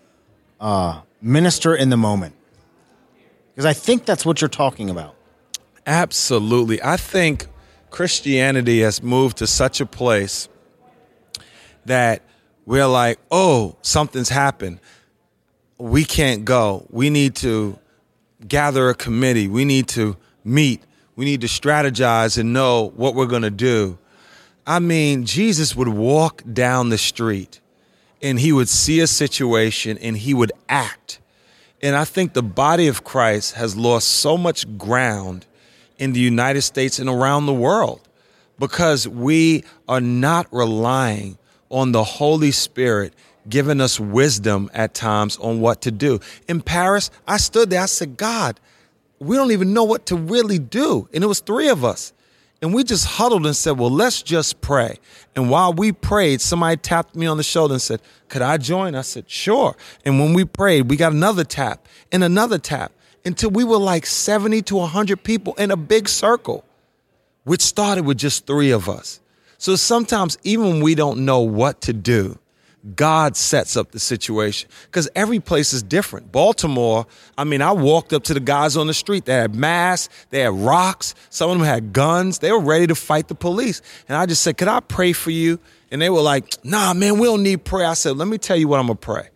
uh, 0.59 1.01
minister 1.21 1.75
in 1.75 1.89
the 1.89 1.97
moment? 1.97 2.35
Because 3.49 3.65
I 3.65 3.73
think 3.73 4.05
that's 4.05 4.25
what 4.25 4.41
you're 4.41 4.49
talking 4.49 4.89
about. 4.89 5.15
Absolutely. 5.85 6.81
I 6.81 6.97
think 6.97 7.47
Christianity 7.89 8.81
has 8.81 9.01
moved 9.01 9.37
to 9.37 9.47
such 9.47 9.81
a 9.81 9.85
place 9.85 10.47
that 11.85 12.21
we're 12.65 12.87
like, 12.87 13.19
oh, 13.31 13.75
something's 13.81 14.29
happened. 14.29 14.79
We 15.77 16.05
can't 16.05 16.45
go. 16.45 16.85
We 16.91 17.09
need 17.09 17.35
to 17.37 17.79
gather 18.47 18.89
a 18.89 18.95
committee. 18.95 19.47
We 19.47 19.65
need 19.65 19.87
to 19.89 20.17
meet. 20.43 20.83
We 21.15 21.25
need 21.25 21.41
to 21.41 21.47
strategize 21.47 22.37
and 22.37 22.53
know 22.53 22.91
what 22.95 23.15
we're 23.15 23.25
going 23.25 23.41
to 23.41 23.51
do. 23.51 23.97
I 24.65 24.79
mean, 24.79 25.25
Jesus 25.25 25.75
would 25.75 25.87
walk 25.87 26.43
down 26.51 26.89
the 26.89 26.97
street 26.97 27.59
and 28.21 28.39
he 28.39 28.51
would 28.51 28.69
see 28.69 28.99
a 28.99 29.07
situation 29.07 29.97
and 29.97 30.17
he 30.17 30.33
would 30.33 30.51
act. 30.69 31.19
And 31.81 31.95
I 31.95 32.05
think 32.05 32.33
the 32.33 32.43
body 32.43 32.87
of 32.87 33.03
Christ 33.03 33.55
has 33.55 33.75
lost 33.75 34.07
so 34.07 34.37
much 34.37 34.77
ground 34.77 35.45
in 35.97 36.13
the 36.13 36.19
United 36.19 36.61
States 36.61 36.99
and 36.99 37.09
around 37.09 37.45
the 37.47 37.53
world 37.53 38.07
because 38.59 39.07
we 39.07 39.63
are 39.87 40.01
not 40.01 40.47
relying 40.51 41.37
on 41.69 41.91
the 41.91 42.03
Holy 42.03 42.51
Spirit 42.51 43.13
giving 43.49 43.81
us 43.81 43.99
wisdom 43.99 44.69
at 44.73 44.93
times 44.93 45.37
on 45.37 45.59
what 45.59 45.81
to 45.81 45.91
do. 45.91 46.19
In 46.47 46.61
Paris, 46.61 47.11
I 47.27 47.37
stood 47.37 47.69
there, 47.69 47.81
I 47.81 47.87
said, 47.87 48.17
God, 48.17 48.59
we 49.19 49.35
don't 49.35 49.51
even 49.51 49.73
know 49.73 49.83
what 49.83 50.05
to 50.07 50.15
really 50.15 50.59
do. 50.59 51.07
And 51.13 51.23
it 51.23 51.27
was 51.27 51.39
three 51.39 51.69
of 51.69 51.85
us. 51.85 52.13
And 52.61 52.75
we 52.75 52.83
just 52.83 53.05
huddled 53.05 53.45
and 53.47 53.55
said, 53.55 53.79
well, 53.79 53.89
let's 53.89 54.21
just 54.21 54.61
pray. 54.61 54.99
And 55.35 55.49
while 55.49 55.73
we 55.73 55.91
prayed, 55.91 56.41
somebody 56.41 56.77
tapped 56.77 57.15
me 57.15 57.25
on 57.25 57.37
the 57.37 57.43
shoulder 57.43 57.73
and 57.73 57.81
said, 57.81 58.01
could 58.29 58.43
I 58.43 58.57
join? 58.57 58.93
I 58.93 59.01
said, 59.01 59.29
sure. 59.29 59.75
And 60.05 60.19
when 60.19 60.33
we 60.33 60.45
prayed, 60.45 60.89
we 60.89 60.95
got 60.95 61.11
another 61.11 61.43
tap 61.43 61.87
and 62.11 62.23
another 62.23 62.59
tap 62.59 62.91
until 63.25 63.49
we 63.49 63.63
were 63.63 63.77
like 63.77 64.05
70 64.05 64.61
to 64.63 64.75
100 64.75 65.23
people 65.23 65.55
in 65.55 65.71
a 65.71 65.77
big 65.77 66.07
circle, 66.07 66.63
which 67.45 67.61
started 67.61 68.05
with 68.05 68.17
just 68.17 68.45
three 68.45 68.69
of 68.71 68.87
us. 68.87 69.19
So 69.57 69.75
sometimes, 69.75 70.37
even 70.43 70.65
when 70.65 70.81
we 70.81 70.95
don't 70.95 71.25
know 71.25 71.41
what 71.41 71.81
to 71.81 71.93
do, 71.93 72.37
God 72.95 73.37
sets 73.37 73.77
up 73.77 73.91
the 73.91 73.99
situation 73.99 74.69
because 74.85 75.07
every 75.15 75.39
place 75.39 75.71
is 75.71 75.83
different. 75.83 76.31
Baltimore, 76.31 77.05
I 77.37 77.43
mean, 77.43 77.61
I 77.61 77.71
walked 77.71 78.11
up 78.11 78.23
to 78.23 78.33
the 78.33 78.39
guys 78.39 78.75
on 78.75 78.87
the 78.87 78.93
street. 78.93 79.25
They 79.25 79.33
had 79.33 79.53
masks, 79.53 80.13
they 80.31 80.39
had 80.39 80.53
rocks, 80.53 81.13
some 81.29 81.51
of 81.51 81.57
them 81.57 81.65
had 81.65 81.93
guns. 81.93 82.39
They 82.39 82.51
were 82.51 82.59
ready 82.59 82.87
to 82.87 82.95
fight 82.95 83.27
the 83.27 83.35
police. 83.35 83.83
And 84.07 84.17
I 84.17 84.25
just 84.25 84.41
said, 84.41 84.57
Could 84.57 84.67
I 84.67 84.79
pray 84.79 85.13
for 85.13 85.29
you? 85.29 85.59
And 85.91 86.01
they 86.01 86.09
were 86.09 86.21
like, 86.21 86.53
Nah, 86.65 86.93
man, 86.93 87.19
we 87.19 87.27
don't 87.27 87.43
need 87.43 87.63
prayer. 87.65 87.85
I 87.85 87.93
said, 87.93 88.17
Let 88.17 88.27
me 88.27 88.39
tell 88.39 88.57
you 88.57 88.67
what 88.67 88.79
I'm 88.79 88.87
going 88.87 88.97
to 88.97 89.05
pray. 89.05 89.29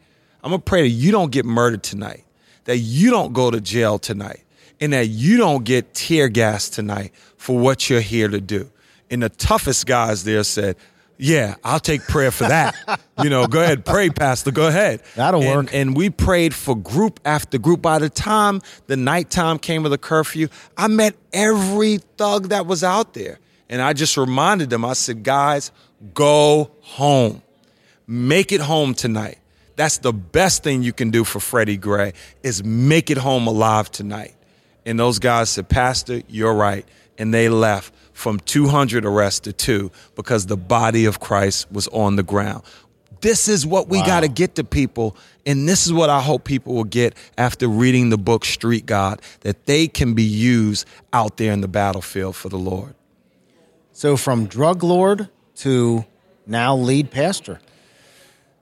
I'm 0.44 0.50
going 0.50 0.62
to 0.62 0.66
pray 0.66 0.82
that 0.82 0.90
you 0.90 1.12
don't 1.12 1.32
get 1.32 1.46
murdered 1.46 1.84
tonight, 1.84 2.24
that 2.64 2.78
you 2.78 3.12
don't 3.12 3.34
go 3.34 3.52
to 3.52 3.62
jail 3.62 4.00
tonight, 4.00 4.44
and 4.80 4.94
that 4.94 5.08
you 5.08 5.38
don't 5.38 5.64
get 5.64 5.94
tear 5.94 6.30
gas 6.30 6.70
tonight 6.70 7.14
for 7.38 7.58
what 7.58 7.90
you're 7.90 8.02
here 8.02 8.28
to 8.28 8.42
do. 8.42 8.72
And 9.12 9.22
the 9.22 9.30
toughest 9.30 9.86
guys 9.86 10.24
there 10.24 10.44
said, 10.44 10.78
yeah, 11.18 11.56
I'll 11.64 11.80
take 11.80 12.02
prayer 12.04 12.32
for 12.32 12.46
that. 12.48 12.76
you 13.24 13.30
know, 13.30 13.48
go 13.48 13.62
ahead, 13.62 13.86
pray, 13.86 14.10
Pastor. 14.10 14.52
Go 14.52 14.68
ahead. 14.68 15.02
That'll 15.16 15.42
and, 15.42 15.56
work. 15.56 15.74
And 15.74 15.96
we 15.96 16.10
prayed 16.10 16.54
for 16.54 16.76
group 16.76 17.20
after 17.26 17.58
group. 17.58 17.82
By 17.82 18.00
the 18.00 18.10
time 18.10 18.62
the 18.88 18.98
nighttime 18.98 19.60
came 19.60 19.84
with 19.84 19.92
the 19.92 19.98
curfew, 19.98 20.50
I 20.78 20.88
met 20.88 21.16
every 21.32 21.98
thug 22.18 22.50
that 22.50 22.66
was 22.66 22.84
out 22.84 23.14
there. 23.14 23.40
And 23.70 23.82
I 23.82 23.94
just 23.94 24.18
reminded 24.18 24.70
them, 24.70 24.86
I 24.86 24.94
said, 24.94 25.24
guys, 25.24 25.72
go 26.14 26.72
home. 26.82 27.42
Make 28.08 28.52
it 28.52 28.62
home 28.62 28.94
tonight. 28.94 29.40
That's 29.76 29.98
the 29.98 30.14
best 30.14 30.64
thing 30.64 30.84
you 30.84 30.94
can 30.94 31.12
do 31.12 31.24
for 31.24 31.40
Freddie 31.40 31.78
Gray 31.78 32.14
is 32.44 32.64
make 32.64 33.10
it 33.10 33.18
home 33.18 33.48
alive 33.48 33.92
tonight. 33.92 34.36
And 34.86 35.00
those 35.00 35.20
guys 35.20 35.50
said, 35.50 35.68
Pastor, 35.68 36.22
you're 36.28 36.54
right. 36.54 36.86
And 37.18 37.34
they 37.34 37.50
left 37.50 37.94
from 38.16 38.40
200 38.40 39.06
arrests 39.06 39.42
to 39.42 39.54
two 39.54 39.92
because 40.16 40.48
the 40.48 40.58
body 40.58 41.06
of 41.06 41.20
Christ 41.20 41.70
was 41.72 41.88
on 41.90 42.16
the 42.16 42.24
ground. 42.24 42.64
This 43.22 43.48
is 43.48 43.66
what 43.66 43.90
we 43.90 44.00
wow. 44.00 44.06
got 44.06 44.20
to 44.22 44.28
get 44.28 44.56
to 44.56 44.64
people. 44.64 45.18
And 45.46 45.68
this 45.68 45.86
is 45.86 45.94
what 45.94 46.10
I 46.10 46.22
hope 46.22 46.46
people 46.46 46.74
will 46.74 46.86
get 46.86 47.16
after 47.38 47.68
reading 47.68 48.10
the 48.10 48.18
book 48.18 48.46
Street 48.46 48.86
God, 48.86 49.22
that 49.42 49.66
they 49.66 49.88
can 49.88 50.14
be 50.14 50.24
used 50.24 50.88
out 51.12 51.38
there 51.38 51.52
in 51.52 51.62
the 51.62 51.68
battlefield 51.68 52.36
for 52.36 52.50
the 52.50 52.58
Lord. 52.58 52.96
So, 53.92 54.18
from 54.18 54.48
drug 54.48 54.84
lord 54.84 55.30
to 55.58 56.06
now 56.48 56.76
lead 56.76 57.12
pastor. 57.12 57.60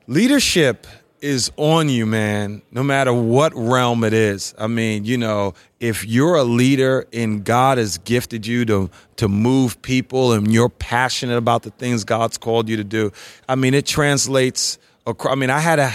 Leadership 0.08 0.86
is 1.24 1.54
on 1.56 1.88
you, 1.88 2.06
man, 2.06 2.62
no 2.70 2.84
matter 2.84 3.14
what 3.14 3.54
realm 3.56 4.04
it 4.04 4.12
is. 4.12 4.54
I 4.58 4.68
mean, 4.68 5.06
you 5.06 5.18
know, 5.18 5.54
if 5.80 6.06
you're 6.06 6.36
a 6.36 6.44
leader 6.44 7.08
and 7.14 7.46
God 7.46 7.78
has 7.78 7.98
gifted 8.00 8.46
you 8.46 8.66
to 8.66 8.90
to 9.16 9.30
move 9.30 9.82
people 9.82 10.34
and 10.34 10.54
you're 10.54 10.68
passionate 10.68 11.38
about 11.38 11.64
the 11.64 11.70
things 11.70 12.04
God's 12.04 12.38
called 12.38 12.68
you 12.68 12.76
to 12.76 12.84
do, 12.84 13.14
I 13.48 13.56
mean, 13.56 13.74
it 13.74 13.86
translates 13.86 14.78
across, 15.08 15.32
I 15.32 15.36
mean, 15.36 15.50
I 15.50 15.60
had 15.60 15.80
a 15.80 15.94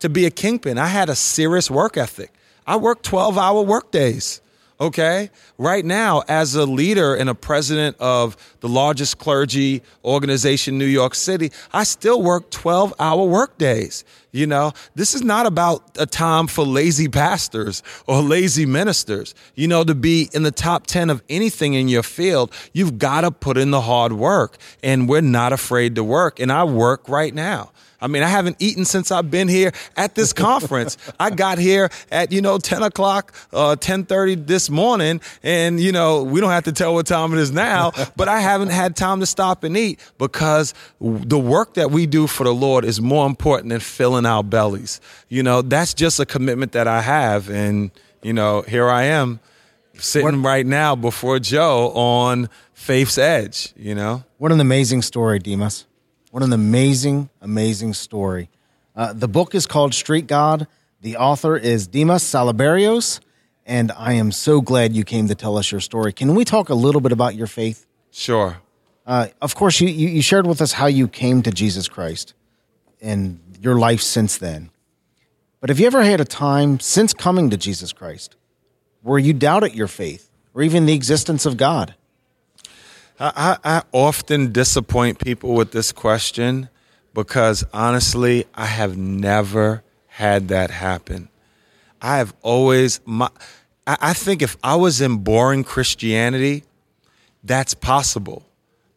to 0.00 0.10
be 0.10 0.26
a 0.26 0.30
kingpin, 0.30 0.76
I 0.76 0.88
had 0.88 1.08
a 1.08 1.14
serious 1.14 1.70
work 1.70 1.96
ethic. 1.96 2.30
I 2.66 2.76
worked 2.76 3.08
12-hour 3.08 3.62
work 3.62 3.90
days 3.90 4.42
okay? 4.80 5.30
Right 5.58 5.84
now, 5.84 6.22
as 6.28 6.54
a 6.54 6.66
leader 6.66 7.14
and 7.14 7.28
a 7.28 7.34
president 7.34 7.96
of 7.98 8.36
the 8.60 8.68
largest 8.68 9.18
clergy 9.18 9.82
organization 10.04 10.74
in 10.74 10.78
New 10.78 10.86
York 10.86 11.14
City, 11.14 11.52
I 11.72 11.84
still 11.84 12.22
work 12.22 12.50
12 12.50 12.94
hour 12.98 13.24
work 13.24 13.58
days. 13.58 14.04
You 14.32 14.46
know, 14.46 14.72
this 14.94 15.14
is 15.14 15.22
not 15.22 15.46
about 15.46 15.96
a 15.98 16.04
time 16.04 16.46
for 16.46 16.64
lazy 16.64 17.08
pastors 17.08 17.82
or 18.06 18.20
lazy 18.20 18.66
ministers. 18.66 19.34
You 19.54 19.66
know, 19.66 19.82
to 19.82 19.94
be 19.94 20.28
in 20.34 20.42
the 20.42 20.50
top 20.50 20.86
10 20.86 21.08
of 21.08 21.22
anything 21.30 21.72
in 21.72 21.88
your 21.88 22.02
field, 22.02 22.52
you've 22.74 22.98
got 22.98 23.22
to 23.22 23.30
put 23.30 23.56
in 23.56 23.70
the 23.70 23.80
hard 23.80 24.12
work. 24.12 24.58
And 24.82 25.08
we're 25.08 25.22
not 25.22 25.54
afraid 25.54 25.94
to 25.94 26.04
work. 26.04 26.38
And 26.38 26.52
I 26.52 26.64
work 26.64 27.08
right 27.08 27.34
now. 27.34 27.72
I 28.00 28.06
mean, 28.08 28.22
I 28.22 28.28
haven't 28.28 28.56
eaten 28.58 28.84
since 28.84 29.10
I've 29.10 29.30
been 29.30 29.48
here 29.48 29.72
at 29.96 30.14
this 30.14 30.32
conference. 30.46 30.96
I 31.18 31.30
got 31.30 31.58
here 31.58 31.90
at, 32.10 32.32
you 32.32 32.40
know, 32.40 32.58
10 32.58 32.82
o'clock, 32.82 33.34
uh, 33.52 33.76
1030 33.76 34.36
this 34.36 34.68
morning. 34.70 35.20
And, 35.42 35.80
you 35.80 35.92
know, 35.92 36.22
we 36.22 36.40
don't 36.40 36.50
have 36.50 36.64
to 36.64 36.72
tell 36.72 36.94
what 36.94 37.06
time 37.06 37.32
it 37.32 37.38
is 37.38 37.52
now, 37.52 37.92
but 38.16 38.28
I 38.28 38.40
haven't 38.40 38.70
had 38.70 38.96
time 38.96 39.20
to 39.20 39.26
stop 39.26 39.64
and 39.64 39.76
eat 39.76 40.00
because 40.18 40.74
the 41.00 41.38
work 41.38 41.74
that 41.74 41.90
we 41.90 42.06
do 42.06 42.26
for 42.26 42.44
the 42.44 42.54
Lord 42.54 42.84
is 42.84 43.00
more 43.00 43.26
important 43.26 43.70
than 43.70 43.80
filling 43.80 44.26
our 44.26 44.42
bellies. 44.42 45.00
You 45.28 45.42
know, 45.42 45.62
that's 45.62 45.94
just 45.94 46.20
a 46.20 46.26
commitment 46.26 46.72
that 46.72 46.86
I 46.86 47.00
have. 47.00 47.50
And, 47.50 47.90
you 48.22 48.32
know, 48.32 48.62
here 48.62 48.88
I 48.88 49.04
am 49.04 49.40
sitting 49.98 50.42
what, 50.42 50.48
right 50.48 50.66
now 50.66 50.94
before 50.94 51.38
Joe 51.38 51.90
on 51.92 52.48
Faith's 52.74 53.18
Edge, 53.18 53.72
you 53.76 53.94
know? 53.94 54.24
What 54.38 54.52
an 54.52 54.60
amazing 54.60 55.02
story, 55.02 55.38
Dimas. 55.38 55.86
What 56.30 56.42
an 56.42 56.52
amazing, 56.52 57.30
amazing 57.40 57.94
story. 57.94 58.50
Uh, 58.94 59.12
the 59.12 59.28
book 59.28 59.54
is 59.54 59.66
called 59.66 59.94
Street 59.94 60.26
God. 60.26 60.66
The 61.00 61.16
author 61.16 61.56
is 61.56 61.86
Dimas 61.86 62.24
Salaberrios, 62.24 63.20
and 63.64 63.92
I 63.92 64.14
am 64.14 64.32
so 64.32 64.60
glad 64.60 64.92
you 64.92 65.04
came 65.04 65.28
to 65.28 65.34
tell 65.34 65.56
us 65.56 65.70
your 65.70 65.80
story. 65.80 66.12
Can 66.12 66.34
we 66.34 66.44
talk 66.44 66.68
a 66.68 66.74
little 66.74 67.00
bit 67.00 67.12
about 67.12 67.36
your 67.36 67.46
faith? 67.46 67.86
Sure. 68.10 68.58
Uh, 69.06 69.28
of 69.40 69.54
course, 69.54 69.80
you, 69.80 69.88
you 69.88 70.20
shared 70.20 70.46
with 70.46 70.60
us 70.60 70.72
how 70.72 70.86
you 70.86 71.06
came 71.06 71.42
to 71.42 71.52
Jesus 71.52 71.86
Christ 71.86 72.34
and 73.00 73.38
your 73.60 73.78
life 73.78 74.00
since 74.00 74.36
then. 74.36 74.70
But 75.60 75.70
have 75.70 75.78
you 75.78 75.86
ever 75.86 76.02
had 76.02 76.20
a 76.20 76.24
time 76.24 76.80
since 76.80 77.14
coming 77.14 77.50
to 77.50 77.56
Jesus 77.56 77.92
Christ 77.92 78.34
where 79.02 79.18
you 79.18 79.32
doubted 79.32 79.74
your 79.74 79.88
faith 79.88 80.28
or 80.54 80.62
even 80.62 80.86
the 80.86 80.94
existence 80.94 81.46
of 81.46 81.56
God? 81.56 81.94
I, 83.18 83.56
I 83.64 83.82
often 83.92 84.52
disappoint 84.52 85.18
people 85.18 85.54
with 85.54 85.72
this 85.72 85.92
question 85.92 86.68
because 87.14 87.64
honestly, 87.72 88.44
I 88.54 88.66
have 88.66 88.96
never 88.96 89.82
had 90.06 90.48
that 90.48 90.70
happen. 90.70 91.28
I 92.00 92.18
have 92.18 92.34
always 92.42 93.00
my 93.06 93.30
I 93.86 94.14
think 94.14 94.42
if 94.42 94.56
I 94.64 94.74
was 94.74 95.00
in 95.00 95.18
boring 95.18 95.62
Christianity, 95.62 96.64
that's 97.44 97.72
possible. 97.72 98.44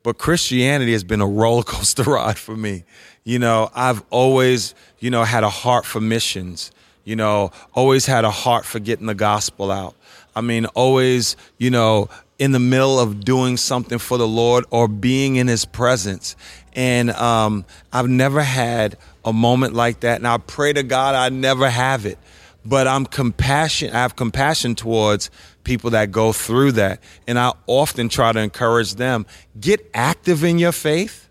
But 0.01 0.17
Christianity 0.17 0.93
has 0.93 1.03
been 1.03 1.21
a 1.21 1.27
roller 1.27 1.63
coaster 1.75 2.03
ride 2.03 2.39
for 2.39 2.57
me. 2.57 2.83
You 3.23 3.37
know, 3.37 3.69
I've 3.75 4.03
always, 4.09 4.73
you 4.97 5.11
know, 5.11 5.23
had 5.23 5.43
a 5.43 5.49
heart 5.49 5.85
for 5.85 6.01
missions, 6.01 6.71
you 7.03 7.15
know, 7.15 7.51
always 7.73 8.07
had 8.07 8.25
a 8.25 8.31
heart 8.31 8.65
for 8.65 8.79
getting 8.79 9.05
the 9.05 9.15
gospel 9.15 9.71
out. 9.71 9.95
I 10.35 10.41
mean, 10.41 10.65
always, 10.67 11.35
you 11.57 11.69
know, 11.69 12.09
in 12.39 12.53
the 12.53 12.59
middle 12.59 12.99
of 12.99 13.23
doing 13.23 13.57
something 13.57 13.99
for 13.99 14.17
the 14.17 14.27
Lord 14.27 14.65
or 14.71 14.87
being 14.87 15.35
in 15.35 15.47
His 15.47 15.65
presence. 15.65 16.35
And 16.73 17.11
um, 17.11 17.65
I've 17.91 18.07
never 18.07 18.41
had 18.41 18.97
a 19.25 19.33
moment 19.33 19.73
like 19.73 19.99
that. 19.99 20.17
And 20.17 20.27
I 20.27 20.37
pray 20.37 20.73
to 20.73 20.81
God 20.81 21.13
I 21.13 21.29
never 21.29 21.69
have 21.69 22.05
it. 22.05 22.17
But 22.65 22.87
I'm 22.87 23.05
compassion. 23.05 23.91
I 23.93 23.99
have 23.99 24.15
compassion 24.15 24.75
towards 24.75 25.29
people 25.63 25.91
that 25.91 26.11
go 26.11 26.31
through 26.33 26.73
that. 26.73 27.01
And 27.27 27.37
I 27.37 27.53
often 27.67 28.09
try 28.09 28.31
to 28.31 28.39
encourage 28.39 28.95
them 28.95 29.25
get 29.59 29.89
active 29.93 30.43
in 30.43 30.57
your 30.59 30.71
faith, 30.71 31.29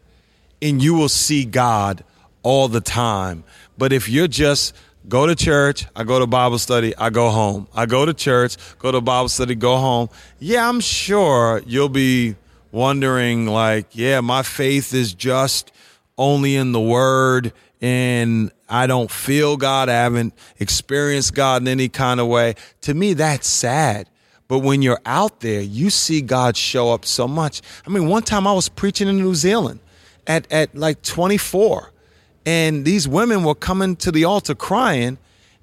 and 0.61 0.83
you 0.83 0.94
will 0.94 1.09
see 1.09 1.44
God 1.44 2.05
all 2.42 2.68
the 2.68 2.81
time. 2.81 3.44
But 3.77 3.92
if 3.92 4.09
you're 4.09 4.29
just 4.29 4.75
go 5.09 5.27
to 5.27 5.35
church, 5.35 5.87
I 5.97 6.05
go 6.05 6.18
to 6.18 6.27
Bible 6.27 6.59
study, 6.59 6.94
I 6.97 7.11
go 7.11 7.31
home. 7.31 7.66
I 7.75 7.87
go 7.87 8.05
to 8.05 8.12
church, 8.12 8.57
go 8.79 8.92
to 8.92 9.01
Bible 9.01 9.29
study, 9.29 9.55
go 9.55 9.77
home. 9.77 10.09
Yeah, 10.38 10.68
I'm 10.68 10.81
sure 10.81 11.62
you'll 11.66 11.88
be 11.88 12.37
wondering, 12.73 13.47
like, 13.47 13.87
yeah, 13.92 14.21
my 14.21 14.42
faith 14.42 14.92
is 14.92 15.14
just 15.14 15.73
only 16.16 16.57
in 16.57 16.73
the 16.73 16.81
Word 16.81 17.53
and 17.81 18.51
I 18.68 18.87
don't 18.87 19.11
feel 19.11 19.57
God. 19.57 19.88
I 19.88 19.92
haven't 19.92 20.35
experienced 20.59 21.35
God 21.35 21.62
in 21.62 21.68
any 21.68 21.88
kind 21.88 22.21
of 22.21 22.27
way. 22.27 22.55
To 22.83 22.94
me, 22.94 23.14
that's 23.14 23.47
sad. 23.47 24.09
But 24.49 24.61
when 24.61 24.83
you're 24.83 25.01
out 25.07 25.40
there, 25.40 25.61
you 25.61 25.90
see 25.90 26.21
God 26.21 26.57
show 26.57 26.92
up 26.92 27.05
so 27.05 27.29
much. 27.29 27.62
I 27.87 27.90
mean, 27.90 28.09
one 28.09 28.23
time 28.23 28.47
I 28.47 28.53
was 28.53 28.68
preaching 28.68 29.07
in 29.07 29.18
New 29.18 29.35
Zealand 29.35 29.81
at, 30.27 30.51
at 30.51 30.75
like 30.75 31.03
24, 31.03 31.92
and 32.49 32.87
these 32.87 33.07
women 33.07 33.45
were 33.45 33.55
coming 33.55 33.95
to 33.97 34.11
the 34.11 34.25
altar 34.25 34.55
crying. 34.55 35.19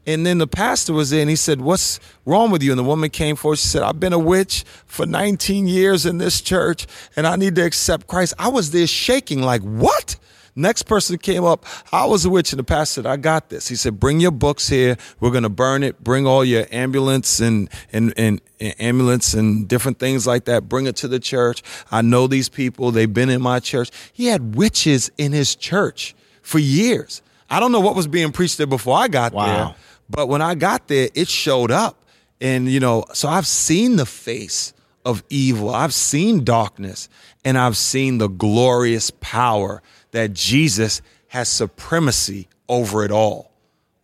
And 0.05 0.23
then 0.23 0.37
the 0.37 0.45
pastor 0.45 0.93
was 0.93 1.09
there 1.09 1.21
and 1.21 1.31
he 1.31 1.35
said, 1.35 1.59
What's 1.59 1.99
wrong 2.25 2.51
with 2.51 2.61
you? 2.61 2.71
And 2.71 2.77
the 2.77 2.83
woman 2.83 3.09
came 3.09 3.35
forward. 3.35 3.57
She 3.57 3.67
said, 3.69 3.81
I've 3.81 3.99
been 3.99 4.13
a 4.13 4.19
witch 4.19 4.63
for 4.85 5.07
19 5.07 5.67
years 5.67 6.05
in 6.05 6.19
this 6.19 6.41
church 6.41 6.85
and 7.15 7.25
I 7.25 7.37
need 7.37 7.55
to 7.55 7.65
accept 7.65 8.05
Christ. 8.05 8.35
I 8.37 8.49
was 8.49 8.69
there 8.69 8.85
shaking, 8.85 9.41
like, 9.41 9.63
What? 9.63 10.17
Next 10.57 10.83
person 10.83 11.17
came 11.17 11.43
up. 11.43 11.65
I 11.91 12.05
was 12.05 12.23
a 12.23 12.29
witch, 12.29 12.53
and 12.53 12.59
the 12.59 12.63
pastor 12.63 13.01
said, 13.01 13.05
I 13.05 13.17
got 13.17 13.49
this. 13.49 13.67
He 13.67 13.75
said, 13.75 13.99
Bring 13.99 14.19
your 14.19 14.29
books 14.29 14.69
here. 14.69 14.95
We're 15.19 15.31
going 15.31 15.41
to 15.41 15.49
burn 15.49 15.81
it. 15.81 16.03
Bring 16.03 16.27
all 16.27 16.45
your 16.45 16.67
ambulance 16.71 17.39
and, 17.39 17.67
and, 17.91 18.13
and, 18.15 18.39
and 18.59 18.75
ambulance 18.79 19.33
and 19.33 19.67
different 19.67 19.97
things 19.97 20.27
like 20.27 20.45
that. 20.45 20.69
Bring 20.69 20.85
it 20.85 20.97
to 20.97 21.07
the 21.07 21.19
church. 21.19 21.63
I 21.91 22.03
know 22.03 22.27
these 22.27 22.47
people. 22.47 22.91
They've 22.91 23.11
been 23.11 23.31
in 23.31 23.41
my 23.41 23.59
church. 23.59 23.89
He 24.13 24.27
had 24.27 24.55
witches 24.55 25.11
in 25.17 25.31
his 25.31 25.55
church 25.55 26.15
for 26.45 26.59
years. 26.59 27.21
I 27.49 27.59
don't 27.59 27.71
know 27.71 27.79
what 27.79 27.95
was 27.95 28.07
being 28.07 28.31
preached 28.31 28.57
there 28.57 28.67
before 28.67 28.97
I 28.97 29.07
got 29.07 29.33
Wow. 29.33 29.45
there, 29.45 29.75
but 30.09 30.27
when 30.27 30.41
I 30.41 30.55
got 30.55 30.87
there, 30.87 31.09
it 31.13 31.27
showed 31.27 31.71
up. 31.71 32.03
And, 32.39 32.69
you 32.69 32.79
know, 32.79 33.05
so 33.13 33.27
I've 33.27 33.47
seen 33.47 33.95
the 33.95 34.05
face 34.05 34.73
of 35.03 35.23
evil, 35.29 35.73
I've 35.73 35.93
seen 35.93 36.43
darkness, 36.43 37.09
and 37.43 37.57
I've 37.57 37.77
seen 37.77 38.17
the 38.17 38.27
glorious 38.27 39.11
power 39.21 39.81
that 40.11 40.33
Jesus 40.33 41.01
has 41.27 41.49
supremacy 41.49 42.47
over 42.69 43.03
it 43.03 43.11
all, 43.11 43.51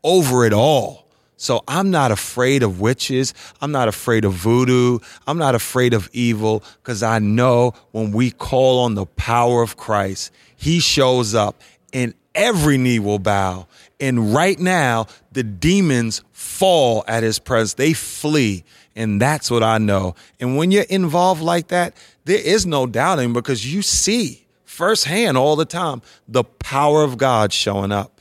over 0.03 0.45
it 0.45 0.53
all. 0.53 1.07
So 1.37 1.63
I'm 1.67 1.89
not 1.89 2.11
afraid 2.11 2.61
of 2.61 2.79
witches. 2.79 3.33
I'm 3.61 3.71
not 3.71 3.87
afraid 3.87 4.25
of 4.25 4.33
voodoo. 4.33 4.99
I'm 5.25 5.39
not 5.39 5.55
afraid 5.55 5.95
of 5.95 6.07
evil 6.13 6.63
because 6.83 7.01
I 7.01 7.17
know 7.17 7.73
when 7.91 8.11
we 8.11 8.29
call 8.29 8.81
on 8.83 8.93
the 8.93 9.07
power 9.07 9.63
of 9.63 9.75
Christ, 9.75 10.31
he 10.55 10.79
shows 10.79 11.33
up 11.33 11.59
and 11.93 12.13
every 12.35 12.77
knee 12.77 12.99
will 12.99 13.19
bow. 13.19 13.67
And 13.99 14.33
right 14.33 14.59
now, 14.59 15.07
the 15.31 15.43
demons 15.43 16.23
fall 16.31 17.03
at 17.07 17.23
his 17.23 17.39
presence. 17.39 17.75
They 17.75 17.93
flee. 17.93 18.63
And 18.95 19.21
that's 19.21 19.49
what 19.49 19.63
I 19.63 19.77
know. 19.77 20.15
And 20.39 20.57
when 20.57 20.71
you're 20.71 20.83
involved 20.83 21.41
like 21.41 21.67
that, 21.69 21.95
there 22.25 22.39
is 22.39 22.65
no 22.65 22.85
doubting 22.85 23.33
because 23.33 23.71
you 23.71 23.81
see 23.81 24.45
firsthand 24.65 25.37
all 25.37 25.55
the 25.55 25.65
time 25.65 26.01
the 26.27 26.43
power 26.43 27.03
of 27.03 27.17
God 27.17 27.53
showing 27.53 27.91
up. 27.91 28.19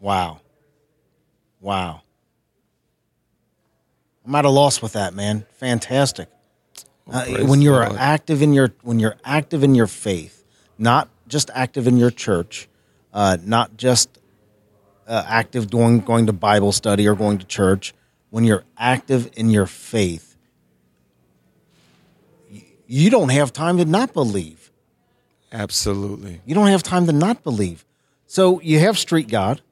Wow. 0.00 0.40
Wow. 1.60 2.02
I'm 4.26 4.34
at 4.34 4.44
a 4.44 4.50
loss 4.50 4.82
with 4.82 4.92
that, 4.92 5.14
man. 5.14 5.46
Fantastic. 5.52 6.28
Uh, 7.10 7.24
when 7.44 7.62
you're 7.62 7.82
active 7.82 8.42
in 8.42 8.52
your 8.52 8.74
when 8.82 8.98
you're 8.98 9.16
active 9.24 9.64
in 9.64 9.74
your 9.74 9.86
faith, 9.86 10.44
not 10.76 11.08
just 11.26 11.50
active 11.54 11.86
in 11.86 11.96
your 11.96 12.10
church, 12.10 12.68
uh, 13.18 13.36
not 13.44 13.76
just 13.76 14.08
uh, 15.08 15.24
active 15.26 15.70
going 15.70 15.98
going 15.98 16.26
to 16.26 16.32
Bible 16.32 16.70
study 16.70 17.08
or 17.08 17.16
going 17.16 17.38
to 17.38 17.44
church. 17.44 17.92
When 18.30 18.44
you're 18.44 18.62
active 18.76 19.30
in 19.34 19.50
your 19.50 19.66
faith, 19.66 20.36
you 22.86 23.10
don't 23.10 23.30
have 23.30 23.52
time 23.52 23.78
to 23.78 23.84
not 23.84 24.12
believe. 24.12 24.70
Absolutely. 25.50 26.42
You 26.46 26.54
don't 26.54 26.68
have 26.68 26.84
time 26.84 27.06
to 27.06 27.12
not 27.12 27.42
believe. 27.42 27.84
So 28.28 28.60
you 28.60 28.78
have 28.78 28.96
street 28.96 29.26
God. 29.26 29.62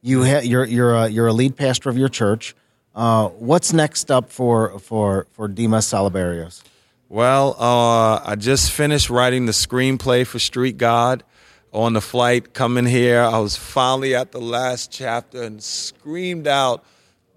You 0.00 0.24
ha- 0.24 0.40
you're 0.42 0.64
you're 0.64 0.94
a, 0.94 1.08
you're 1.08 1.26
a 1.26 1.34
lead 1.34 1.54
pastor 1.54 1.90
of 1.90 1.98
your 1.98 2.08
church. 2.08 2.54
Uh, 2.94 3.28
what's 3.28 3.74
next 3.74 4.10
up 4.10 4.30
for 4.30 4.78
for 4.78 5.26
for 5.32 5.48
Dimas 5.48 5.86
Salaberrios? 5.86 6.62
Well, 7.10 7.56
uh, 7.58 8.22
I 8.24 8.36
just 8.36 8.72
finished 8.72 9.10
writing 9.10 9.44
the 9.44 9.52
screenplay 9.52 10.26
for 10.26 10.38
Street 10.38 10.78
God. 10.78 11.24
On 11.76 11.92
the 11.92 12.00
flight 12.00 12.54
coming 12.54 12.86
here, 12.86 13.20
I 13.20 13.38
was 13.38 13.54
finally 13.54 14.14
at 14.14 14.32
the 14.32 14.40
last 14.40 14.90
chapter 14.90 15.42
and 15.42 15.62
screamed 15.62 16.46
out, 16.48 16.82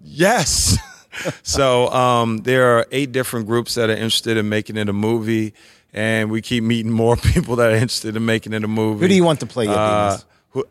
"Yes!" 0.02 0.78
so 1.42 1.88
um, 1.92 2.38
there 2.38 2.78
are 2.78 2.86
eight 2.90 3.12
different 3.12 3.46
groups 3.46 3.74
that 3.74 3.90
are 3.90 3.94
interested 3.94 4.38
in 4.38 4.48
making 4.48 4.78
it 4.78 4.88
a 4.88 4.94
movie, 4.94 5.52
and 5.92 6.30
we 6.30 6.40
keep 6.40 6.64
meeting 6.64 6.90
more 6.90 7.16
people 7.34 7.56
that 7.56 7.70
are 7.70 7.74
interested 7.74 8.16
in 8.16 8.24
making 8.24 8.54
it 8.54 8.64
a 8.64 8.68
movie. 8.68 9.00
Who 9.02 9.08
do 9.08 9.14
you 9.14 9.24
want 9.24 9.40
to 9.40 9.46
play 9.46 9.66
you, 9.66 9.72
Uh, 9.72 10.16
who, 10.50 10.64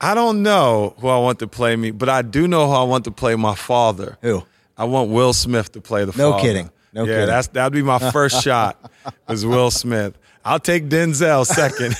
I 0.00 0.14
don't 0.14 0.44
know 0.44 0.94
who 1.00 1.08
I 1.08 1.18
want 1.18 1.40
to 1.40 1.48
play 1.48 1.74
me, 1.74 1.90
but 1.90 2.08
I 2.08 2.22
do 2.22 2.46
know 2.46 2.66
who 2.68 2.74
I 2.74 2.84
want 2.84 3.04
to 3.06 3.10
play 3.10 3.34
my 3.34 3.56
father. 3.56 4.18
Who? 4.22 4.44
I 4.78 4.84
want 4.84 5.10
Will 5.10 5.32
Smith 5.32 5.72
to 5.72 5.80
play 5.80 6.04
the 6.04 6.16
No 6.16 6.30
father. 6.30 6.42
kidding. 6.44 6.70
No 6.92 7.02
yeah, 7.04 7.12
kidding. 7.14 7.26
that's 7.26 7.48
that'd 7.48 7.72
be 7.72 7.82
my 7.82 7.98
first 8.12 8.40
shot. 8.44 8.78
Is 9.28 9.44
Will 9.44 9.72
Smith? 9.72 10.16
I'll 10.46 10.60
take 10.60 10.84
Denzel 10.88 11.44
second, 11.44 11.96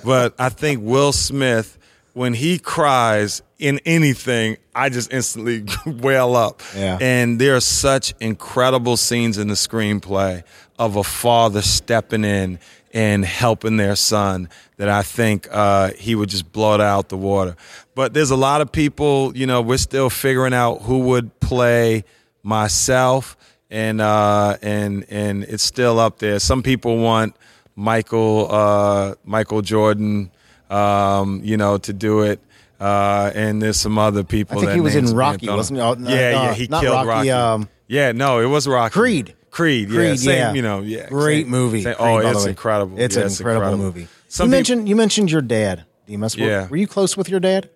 but 0.04 0.34
I 0.38 0.50
think 0.50 0.82
Will 0.82 1.12
Smith, 1.12 1.78
when 2.12 2.34
he 2.34 2.58
cries 2.58 3.40
in 3.58 3.80
anything, 3.86 4.58
I 4.74 4.90
just 4.90 5.10
instantly 5.10 5.64
wail 5.86 6.36
up. 6.36 6.60
Yeah. 6.76 6.98
And 7.00 7.40
there 7.40 7.56
are 7.56 7.60
such 7.60 8.12
incredible 8.20 8.98
scenes 8.98 9.38
in 9.38 9.48
the 9.48 9.54
screenplay 9.54 10.42
of 10.78 10.96
a 10.96 11.02
father 11.02 11.62
stepping 11.62 12.22
in 12.22 12.58
and 12.92 13.24
helping 13.24 13.78
their 13.78 13.96
son 13.96 14.50
that 14.76 14.90
I 14.90 15.00
think 15.00 15.48
uh, 15.50 15.92
he 15.92 16.14
would 16.14 16.28
just 16.28 16.52
blow 16.52 16.74
it 16.74 16.82
out 16.82 17.08
the 17.08 17.16
water. 17.16 17.56
But 17.94 18.12
there's 18.12 18.30
a 18.30 18.36
lot 18.36 18.60
of 18.60 18.70
people, 18.72 19.34
you 19.34 19.46
know, 19.46 19.62
we're 19.62 19.78
still 19.78 20.10
figuring 20.10 20.52
out 20.52 20.82
who 20.82 20.98
would 20.98 21.40
play 21.40 22.04
myself, 22.42 23.38
and 23.70 24.02
uh, 24.02 24.58
and 24.60 25.06
and 25.08 25.44
it's 25.44 25.62
still 25.62 25.98
up 25.98 26.18
there. 26.18 26.40
Some 26.40 26.62
people 26.62 26.98
want 26.98 27.36
Michael 27.76 28.48
uh, 28.50 29.14
Michael 29.24 29.62
Jordan, 29.62 30.30
um, 30.70 31.40
you 31.44 31.56
know, 31.56 31.78
to 31.78 31.92
do 31.92 32.20
it. 32.22 32.40
Uh, 32.80 33.30
and 33.34 33.60
there's 33.60 33.78
some 33.78 33.98
other 33.98 34.24
people. 34.24 34.56
I 34.58 34.60
think 34.62 34.72
he 34.72 34.80
was 34.80 34.96
in 34.96 35.14
Rocky, 35.14 35.48
wasn't 35.48 35.78
he? 35.78 35.82
Oh, 35.82 35.92
no, 35.94 36.08
yeah, 36.08 36.30
no, 36.32 36.42
yeah, 36.44 36.54
he 36.54 36.66
killed 36.66 36.84
Rocky, 36.84 37.08
Rocky. 37.08 37.30
um, 37.30 37.68
yeah, 37.88 38.12
no, 38.12 38.40
it 38.40 38.46
was 38.46 38.66
Rocky. 38.66 38.92
Creed. 38.92 39.34
Creed, 39.50 39.90
yeah, 39.90 39.94
Creed, 39.96 40.18
same, 40.20 40.38
yeah. 40.38 40.52
you 40.54 40.62
know, 40.62 40.80
yeah, 40.80 41.08
Great 41.08 41.42
same- 41.44 41.50
movie. 41.50 41.82
same- 41.82 41.96
oh, 41.98 42.18
it's 42.18 42.46
incredible. 42.46 42.98
It's 42.98 43.16
Yeah, 43.16 43.22
an 43.24 43.28
incredible, 43.30 43.76
movie. 43.76 44.08
Some 44.28 44.46
you 44.46 44.48
peop- 44.48 44.56
mentioned 44.56 44.88
you 44.88 44.96
mentioned 44.96 45.30
your 45.30 45.42
dad, 45.42 45.84
Dimas. 46.06 46.36
Were, 46.38 46.46
Yeah. 46.46 46.68
were 46.68 46.76
you 46.78 46.86
close 46.86 47.16
with 47.18 47.28
your 47.28 47.40
dad? 47.40 47.68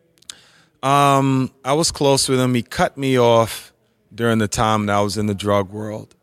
Um, 0.83 1.51
I 1.65 1.73
was 1.73 1.91
close 1.91 2.29
with 2.29 2.39
him. 2.41 2.55
He 2.55 2.63
cut 2.63 2.97
me 2.97 3.19
off 3.19 3.73
during 4.15 4.39
the 4.39 4.49
time 4.49 4.87
that 4.87 4.95
I 4.97 5.01
was 5.01 5.17
in 5.19 5.27
the 5.27 5.35
drug 5.35 5.71
world, 5.71 6.15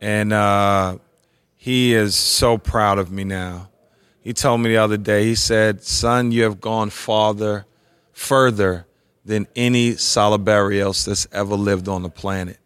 and 0.00 0.32
uh, 0.32 0.96
he 1.62 1.94
is 1.94 2.16
so 2.16 2.58
proud 2.58 2.98
of 2.98 3.12
me 3.12 3.22
now. 3.22 3.68
He 4.20 4.32
told 4.32 4.60
me 4.62 4.70
the 4.70 4.78
other 4.78 4.96
day. 4.96 5.22
He 5.26 5.36
said, 5.36 5.84
"Son, 5.84 6.32
you 6.32 6.42
have 6.42 6.60
gone 6.60 6.90
farther, 6.90 7.66
further 8.12 8.84
than 9.24 9.46
any 9.54 9.92
Salaberrios 9.92 11.04
that's 11.06 11.28
ever 11.30 11.54
lived 11.54 11.86
on 11.86 12.02
the 12.02 12.08
planet." 12.08 12.58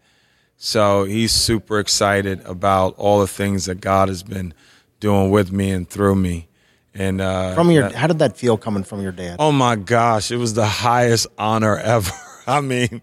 So 0.56 1.04
he's 1.04 1.32
super 1.32 1.78
excited 1.78 2.40
about 2.46 2.94
all 2.96 3.20
the 3.20 3.26
things 3.26 3.66
that 3.66 3.82
God 3.82 4.08
has 4.08 4.22
been 4.22 4.54
doing 4.98 5.30
with 5.30 5.52
me 5.52 5.70
and 5.72 5.86
through 5.86 6.14
me. 6.16 6.48
And 6.94 7.20
uh, 7.20 7.54
From 7.54 7.70
your, 7.70 7.82
that- 7.82 7.94
how 7.94 8.06
did 8.06 8.20
that 8.20 8.38
feel 8.38 8.56
coming 8.56 8.82
from 8.82 9.02
your 9.02 9.12
dad? 9.12 9.36
Oh 9.38 9.52
my 9.52 9.76
gosh, 9.76 10.30
it 10.30 10.38
was 10.38 10.54
the 10.54 10.64
highest 10.64 11.26
honor 11.36 11.76
ever. 11.76 12.10
I 12.46 12.62
mean, 12.62 13.02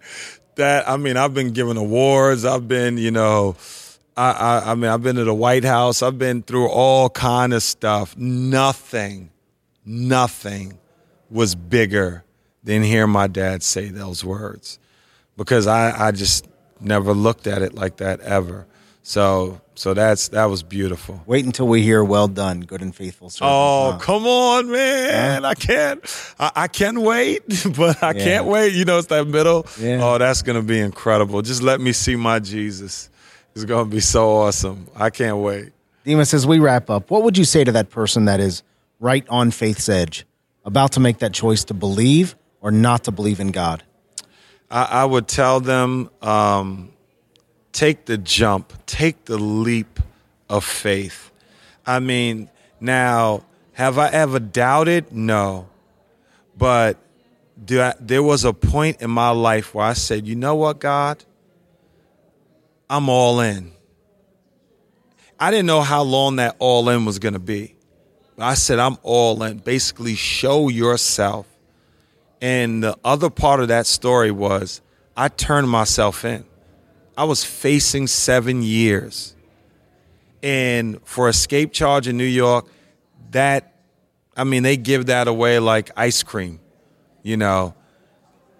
that 0.55 0.89
I 0.89 0.97
mean, 0.97 1.17
I've 1.17 1.35
been 1.35 1.51
given 1.51 1.77
awards. 1.77 2.45
I've 2.45 2.67
been, 2.67 2.97
you 2.97 3.11
know, 3.11 3.55
I, 4.15 4.31
I, 4.31 4.71
I 4.71 4.75
mean, 4.75 4.91
I've 4.91 5.01
been 5.01 5.15
to 5.15 5.23
the 5.23 5.33
White 5.33 5.63
House. 5.63 6.03
I've 6.03 6.19
been 6.19 6.43
through 6.43 6.67
all 6.69 7.09
kind 7.09 7.53
of 7.53 7.63
stuff. 7.63 8.15
Nothing, 8.17 9.31
nothing 9.85 10.77
was 11.29 11.55
bigger 11.55 12.23
than 12.63 12.83
hearing 12.83 13.09
my 13.11 13.27
dad 13.27 13.63
say 13.63 13.89
those 13.89 14.23
words, 14.23 14.79
because 15.35 15.67
I, 15.67 16.07
I 16.07 16.11
just 16.11 16.47
never 16.79 17.13
looked 17.13 17.47
at 17.47 17.61
it 17.61 17.73
like 17.73 17.97
that 17.97 18.19
ever. 18.21 18.65
So 19.05 19.59
so 19.75 19.93
that's 19.93 20.29
that 20.29 20.45
was 20.45 20.63
beautiful. 20.63 21.21
Wait 21.25 21.43
until 21.43 21.67
we 21.67 21.81
hear 21.81 22.03
"Well 22.05 22.29
done, 22.29 22.61
good 22.61 22.81
and 22.81 22.95
faithful 22.95 23.29
servant." 23.29 23.51
Oh, 23.53 23.97
come 23.99 24.25
on, 24.25 24.71
man! 24.71 25.43
I 25.43 25.55
can't. 25.55 25.99
I, 26.39 26.51
I 26.55 26.67
can 26.69 27.01
wait, 27.01 27.43
but 27.77 28.01
I 28.01 28.11
Yeah. 28.13 28.23
can't 28.23 28.45
wait. 28.45 28.73
You 28.73 28.85
know, 28.85 28.99
it's 28.99 29.07
that 29.07 29.27
middle. 29.27 29.65
Yeah. 29.77 29.99
Oh, 30.01 30.17
that's 30.19 30.41
gonna 30.41 30.61
be 30.61 30.79
incredible. 30.79 31.41
Just 31.41 31.61
let 31.61 31.81
me 31.81 31.91
see 31.91 32.15
my 32.15 32.39
Jesus. 32.39 33.09
It's 33.55 33.65
gonna 33.65 33.89
be 33.89 33.99
so 33.99 34.31
awesome. 34.31 34.87
I 34.95 35.09
can't 35.09 35.37
wait. 35.37 35.71
Dimas, 36.03 36.33
as 36.33 36.45
we 36.45 36.59
wrap 36.59 36.89
up, 36.89 37.09
what 37.11 37.23
would 37.23 37.37
you 37.37 37.45
say 37.45 37.63
to 37.63 37.71
that 37.73 37.89
person 37.89 38.25
that 38.25 38.39
is 38.39 38.63
right 38.99 39.25
on 39.29 39.51
faith's 39.51 39.87
edge, 39.87 40.25
about 40.65 40.93
to 40.93 40.99
make 40.99 41.19
that 41.19 41.33
choice 41.33 41.63
to 41.65 41.73
believe 41.73 42.35
or 42.61 42.71
not 42.71 43.03
to 43.05 43.11
believe 43.11 43.39
in 43.39 43.51
God? 43.51 43.83
I, 44.71 44.83
I 44.83 45.05
would 45.05 45.27
tell 45.27 45.59
them 45.59 46.09
um, 46.21 46.91
take 47.71 48.05
the 48.05 48.17
jump, 48.17 48.73
take 48.85 49.25
the 49.25 49.37
leap 49.37 49.99
of 50.49 50.63
faith. 50.63 51.31
I 51.85 51.99
mean, 51.99 52.49
now, 52.79 53.43
have 53.73 53.97
I 53.97 54.09
ever 54.09 54.39
doubted? 54.39 55.11
No. 55.11 55.69
But 56.57 56.97
do 57.63 57.81
I, 57.81 57.93
there 57.99 58.23
was 58.23 58.45
a 58.45 58.53
point 58.53 59.01
in 59.01 59.09
my 59.11 59.29
life 59.29 59.73
where 59.73 59.85
I 59.85 59.93
said, 59.93 60.27
you 60.27 60.35
know 60.35 60.55
what, 60.55 60.79
God? 60.79 61.23
I'm 62.93 63.09
all 63.09 63.39
in. 63.39 63.71
I 65.39 65.49
didn't 65.49 65.65
know 65.65 65.81
how 65.81 66.03
long 66.03 66.35
that 66.35 66.55
all 66.59 66.87
in 66.89 67.05
was 67.05 67.17
going 67.17 67.33
to 67.33 67.39
be. 67.39 67.73
But 68.35 68.45
I 68.45 68.53
said, 68.53 68.77
I'm 68.77 68.99
all 69.01 69.41
in. 69.41 69.57
Basically, 69.57 70.13
show 70.13 70.69
yourself. 70.69 71.47
And 72.39 72.83
the 72.83 72.95
other 73.03 73.31
part 73.31 73.61
of 73.61 73.69
that 73.69 73.87
story 73.87 74.29
was 74.29 74.79
I 75.17 75.29
turned 75.29 75.67
myself 75.67 76.23
in. 76.23 76.45
I 77.17 77.23
was 77.23 77.43
facing 77.43 78.05
seven 78.05 78.61
years. 78.61 79.35
And 80.43 81.01
for 81.03 81.29
escape 81.29 81.73
charge 81.73 82.07
in 82.07 82.15
New 82.15 82.25
York, 82.25 82.67
that, 83.31 83.73
I 84.37 84.43
mean, 84.43 84.61
they 84.61 84.77
give 84.77 85.07
that 85.07 85.27
away 85.27 85.57
like 85.57 85.89
ice 85.97 86.21
cream, 86.21 86.59
you 87.23 87.37
know. 87.37 87.73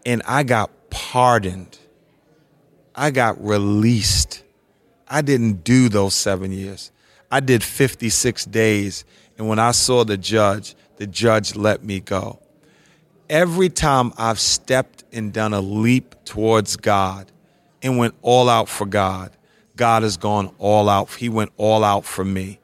And 0.07 0.23
I 0.25 0.41
got 0.41 0.71
pardoned. 0.89 1.77
I 2.95 3.11
got 3.11 3.43
released. 3.43 4.43
I 5.07 5.21
didn't 5.21 5.63
do 5.63 5.89
those 5.89 6.13
seven 6.13 6.51
years. 6.51 6.91
I 7.31 7.39
did 7.39 7.63
56 7.63 8.45
days. 8.45 9.05
And 9.37 9.47
when 9.47 9.59
I 9.59 9.71
saw 9.71 10.03
the 10.03 10.17
judge, 10.17 10.75
the 10.97 11.07
judge 11.07 11.55
let 11.55 11.83
me 11.83 11.99
go 11.99 12.39
every 13.33 13.69
time 13.69 14.13
I've 14.17 14.39
stepped 14.39 15.03
and 15.11 15.33
done 15.33 15.53
a 15.53 15.59
leap 15.59 16.15
towards 16.23 16.77
God 16.77 17.31
and 17.81 17.97
went 17.97 18.13
all 18.21 18.47
out 18.47 18.69
for 18.69 18.85
God, 18.85 19.31
God 19.75 20.03
has 20.03 20.17
gone 20.17 20.53
all 20.59 20.87
out. 20.87 21.11
He 21.11 21.29
went 21.29 21.51
all 21.57 21.83
out 21.83 22.05
for 22.05 22.23
me. 22.23 22.59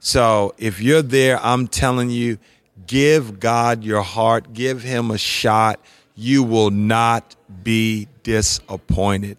So 0.00 0.54
if 0.58 0.80
you're 0.80 1.02
there, 1.02 1.38
I'm 1.44 1.68
telling 1.68 2.10
you, 2.10 2.38
give 2.86 3.38
God 3.38 3.84
your 3.84 4.02
heart, 4.02 4.52
give 4.52 4.82
him 4.82 5.10
a 5.10 5.18
shot. 5.18 5.78
You 6.14 6.42
will 6.42 6.70
not 6.70 7.36
be 7.62 8.08
disappointed. 8.22 9.36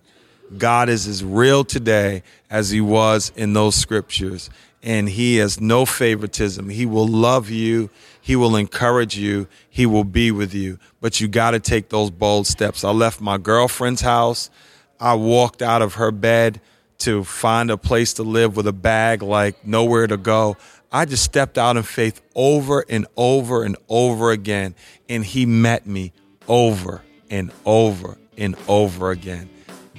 God 0.57 0.89
is 0.89 1.07
as 1.07 1.23
real 1.23 1.63
today 1.63 2.23
as 2.49 2.69
he 2.69 2.81
was 2.81 3.31
in 3.35 3.53
those 3.53 3.75
scriptures. 3.75 4.49
And 4.83 5.09
he 5.09 5.37
has 5.37 5.59
no 5.59 5.85
favoritism. 5.85 6.69
He 6.69 6.85
will 6.85 7.07
love 7.07 7.49
you. 7.49 7.89
He 8.21 8.35
will 8.35 8.55
encourage 8.55 9.17
you. 9.17 9.47
He 9.69 9.85
will 9.85 10.03
be 10.03 10.31
with 10.31 10.53
you. 10.53 10.77
But 11.01 11.19
you 11.19 11.27
got 11.27 11.51
to 11.51 11.59
take 11.59 11.89
those 11.89 12.11
bold 12.11 12.45
steps. 12.45 12.83
I 12.83 12.91
left 12.91 13.19
my 13.19 13.37
girlfriend's 13.37 14.01
house. 14.01 14.51
I 14.99 15.15
walked 15.15 15.61
out 15.61 15.81
of 15.81 15.95
her 15.95 16.11
bed 16.11 16.61
to 16.99 17.23
find 17.23 17.71
a 17.71 17.77
place 17.77 18.13
to 18.13 18.23
live 18.23 18.55
with 18.55 18.67
a 18.67 18.73
bag 18.73 19.23
like 19.23 19.65
nowhere 19.65 20.07
to 20.07 20.17
go. 20.17 20.55
I 20.91 21.05
just 21.05 21.23
stepped 21.23 21.57
out 21.57 21.77
in 21.77 21.83
faith 21.83 22.21
over 22.35 22.85
and 22.87 23.07
over 23.17 23.63
and 23.63 23.75
over 23.89 24.31
again. 24.31 24.75
And 25.09 25.25
he 25.25 25.45
met 25.45 25.85
me 25.87 26.13
over 26.47 27.01
and 27.29 27.51
over 27.65 28.17
and 28.37 28.55
over 28.67 29.11
again. 29.11 29.49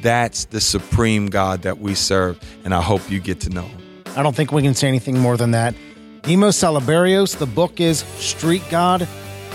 That's 0.06 0.44
the 0.44 0.60
supreme 0.60 1.26
God 1.26 1.62
that 1.62 1.80
we 1.80 1.96
serve. 1.96 2.38
And 2.64 2.72
I 2.72 2.80
hope 2.80 3.10
you 3.10 3.18
get 3.18 3.40
to 3.40 3.50
know 3.50 3.62
him. 3.62 3.80
I 4.16 4.22
don't 4.22 4.36
think 4.36 4.52
we 4.52 4.62
can 4.62 4.72
say 4.72 4.86
anything 4.86 5.18
more 5.18 5.36
than 5.36 5.50
that. 5.50 5.74
Dimas 6.22 6.56
Salaberrios, 6.56 7.36
the 7.38 7.46
book 7.46 7.80
is 7.80 8.04
Street 8.18 8.62
God, 8.70 9.08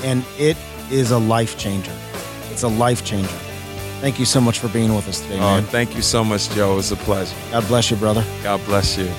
and 0.04 0.26
it 0.38 0.58
is 0.92 1.12
a 1.12 1.18
life 1.18 1.58
changer. 1.58 1.94
It's 2.52 2.64
a 2.64 2.68
life 2.68 3.06
changer. 3.06 3.30
Thank 4.02 4.20
you 4.20 4.26
so 4.26 4.42
much 4.42 4.60
for 4.60 4.68
being 4.68 4.94
with 4.94 5.08
us 5.08 5.22
today, 5.22 5.38
Oh, 5.38 5.40
man. 5.62 5.64
thank 5.64 5.96
you 5.96 6.02
so 6.02 6.22
much, 6.22 6.50
Joe. 6.50 6.74
It 6.74 6.76
was 6.76 6.92
a 6.92 6.98
pleasure. 6.98 7.34
God 7.52 7.66
bless 7.70 7.90
you, 7.90 7.96
brother. 7.96 8.26
God 8.44 8.60
bless 8.66 8.98
you. 8.98 9.10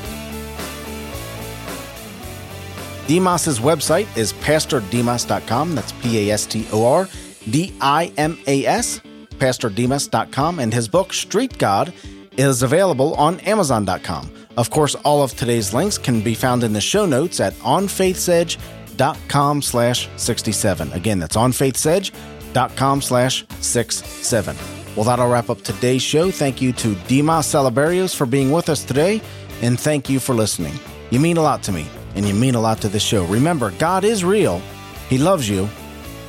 Dimas's 3.06 3.58
website 3.58 4.06
is 4.18 4.34
pastordimas.com. 4.34 5.74
That's 5.76 5.92
P 5.92 6.28
A 6.28 6.34
S 6.34 6.44
T 6.44 6.66
O 6.72 6.84
R 6.84 7.08
D 7.50 7.72
I 7.80 8.12
M 8.18 8.38
A 8.46 8.66
S, 8.66 9.00
pastordimas.com. 9.32 10.58
And 10.58 10.72
his 10.72 10.88
book, 10.88 11.12
Street 11.12 11.58
God, 11.58 11.92
is 12.36 12.62
available 12.62 13.14
on 13.14 13.40
amazon.com. 13.40 14.30
Of 14.56 14.70
course, 14.70 14.94
all 14.96 15.22
of 15.22 15.34
today's 15.34 15.72
links 15.74 15.98
can 15.98 16.20
be 16.20 16.34
found 16.34 16.64
in 16.64 16.72
the 16.72 16.80
show 16.80 17.06
notes 17.06 17.40
at 17.40 17.52
onfaithsedge.com 17.54 19.62
slash 19.62 20.08
67. 20.16 20.92
Again, 20.92 21.18
that's 21.18 21.36
onfaithsedge.com 21.36 23.02
slash 23.02 23.44
67. 23.60 24.56
Well, 24.96 25.04
that'll 25.04 25.28
wrap 25.28 25.48
up 25.48 25.62
today's 25.62 26.02
show. 26.02 26.30
Thank 26.30 26.60
you 26.60 26.72
to 26.74 26.94
Dimas 27.06 27.46
Salaberrios 27.46 28.14
for 28.14 28.26
being 28.26 28.52
with 28.52 28.68
us 28.68 28.84
today, 28.84 29.22
and 29.62 29.80
thank 29.80 30.10
you 30.10 30.20
for 30.20 30.34
listening. 30.34 30.74
You 31.10 31.18
mean 31.18 31.38
a 31.38 31.42
lot 31.42 31.62
to 31.64 31.72
me, 31.72 31.86
and 32.14 32.28
you 32.28 32.34
mean 32.34 32.54
a 32.54 32.60
lot 32.60 32.82
to 32.82 32.88
this 32.88 33.02
show. 33.02 33.24
Remember, 33.24 33.70
God 33.78 34.04
is 34.04 34.22
real, 34.22 34.60
He 35.08 35.16
loves 35.16 35.48
you, 35.48 35.66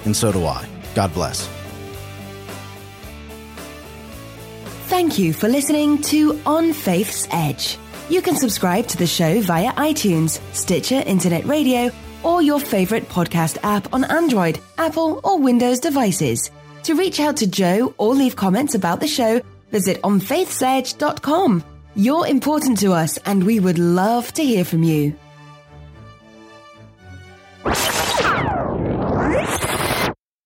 and 0.06 0.16
so 0.16 0.32
do 0.32 0.46
I. 0.46 0.66
God 0.96 1.14
bless. 1.14 1.50
Thank 5.04 5.20
you 5.20 5.34
for 5.34 5.50
listening 5.50 6.02
to 6.04 6.40
On 6.46 6.72
Faith's 6.72 7.28
Edge. 7.30 7.78
You 8.08 8.22
can 8.22 8.38
subscribe 8.38 8.88
to 8.88 8.98
the 8.98 9.06
show 9.06 9.42
via 9.42 9.74
iTunes, 9.74 10.40
Stitcher 10.56 11.04
Internet 11.06 11.44
Radio, 11.44 11.92
or 12.24 12.42
your 12.42 12.58
favorite 12.58 13.10
podcast 13.10 13.58
app 13.64 13.94
on 13.94 14.06
Android, 14.06 14.62
Apple, 14.78 15.20
or 15.26 15.38
Windows 15.38 15.82
devices. 15.82 16.52
To 16.84 16.96
reach 16.96 17.20
out 17.20 17.36
to 17.38 17.48
Joe 17.48 17.94
or 17.98 18.16
leave 18.16 18.38
comments 18.38 18.76
about 18.76 19.02
the 19.02 19.08
show, 19.10 19.42
visit 19.72 20.02
onfaithsedge.com. 20.04 21.66
You're 21.96 22.28
important 22.28 22.80
to 22.80 22.94
us, 22.94 23.18
and 23.26 23.44
we 23.44 23.60
would 23.60 23.80
love 23.80 24.32
to 24.36 24.42
hear 24.42 24.64
from 24.64 24.84
you. 24.84 25.20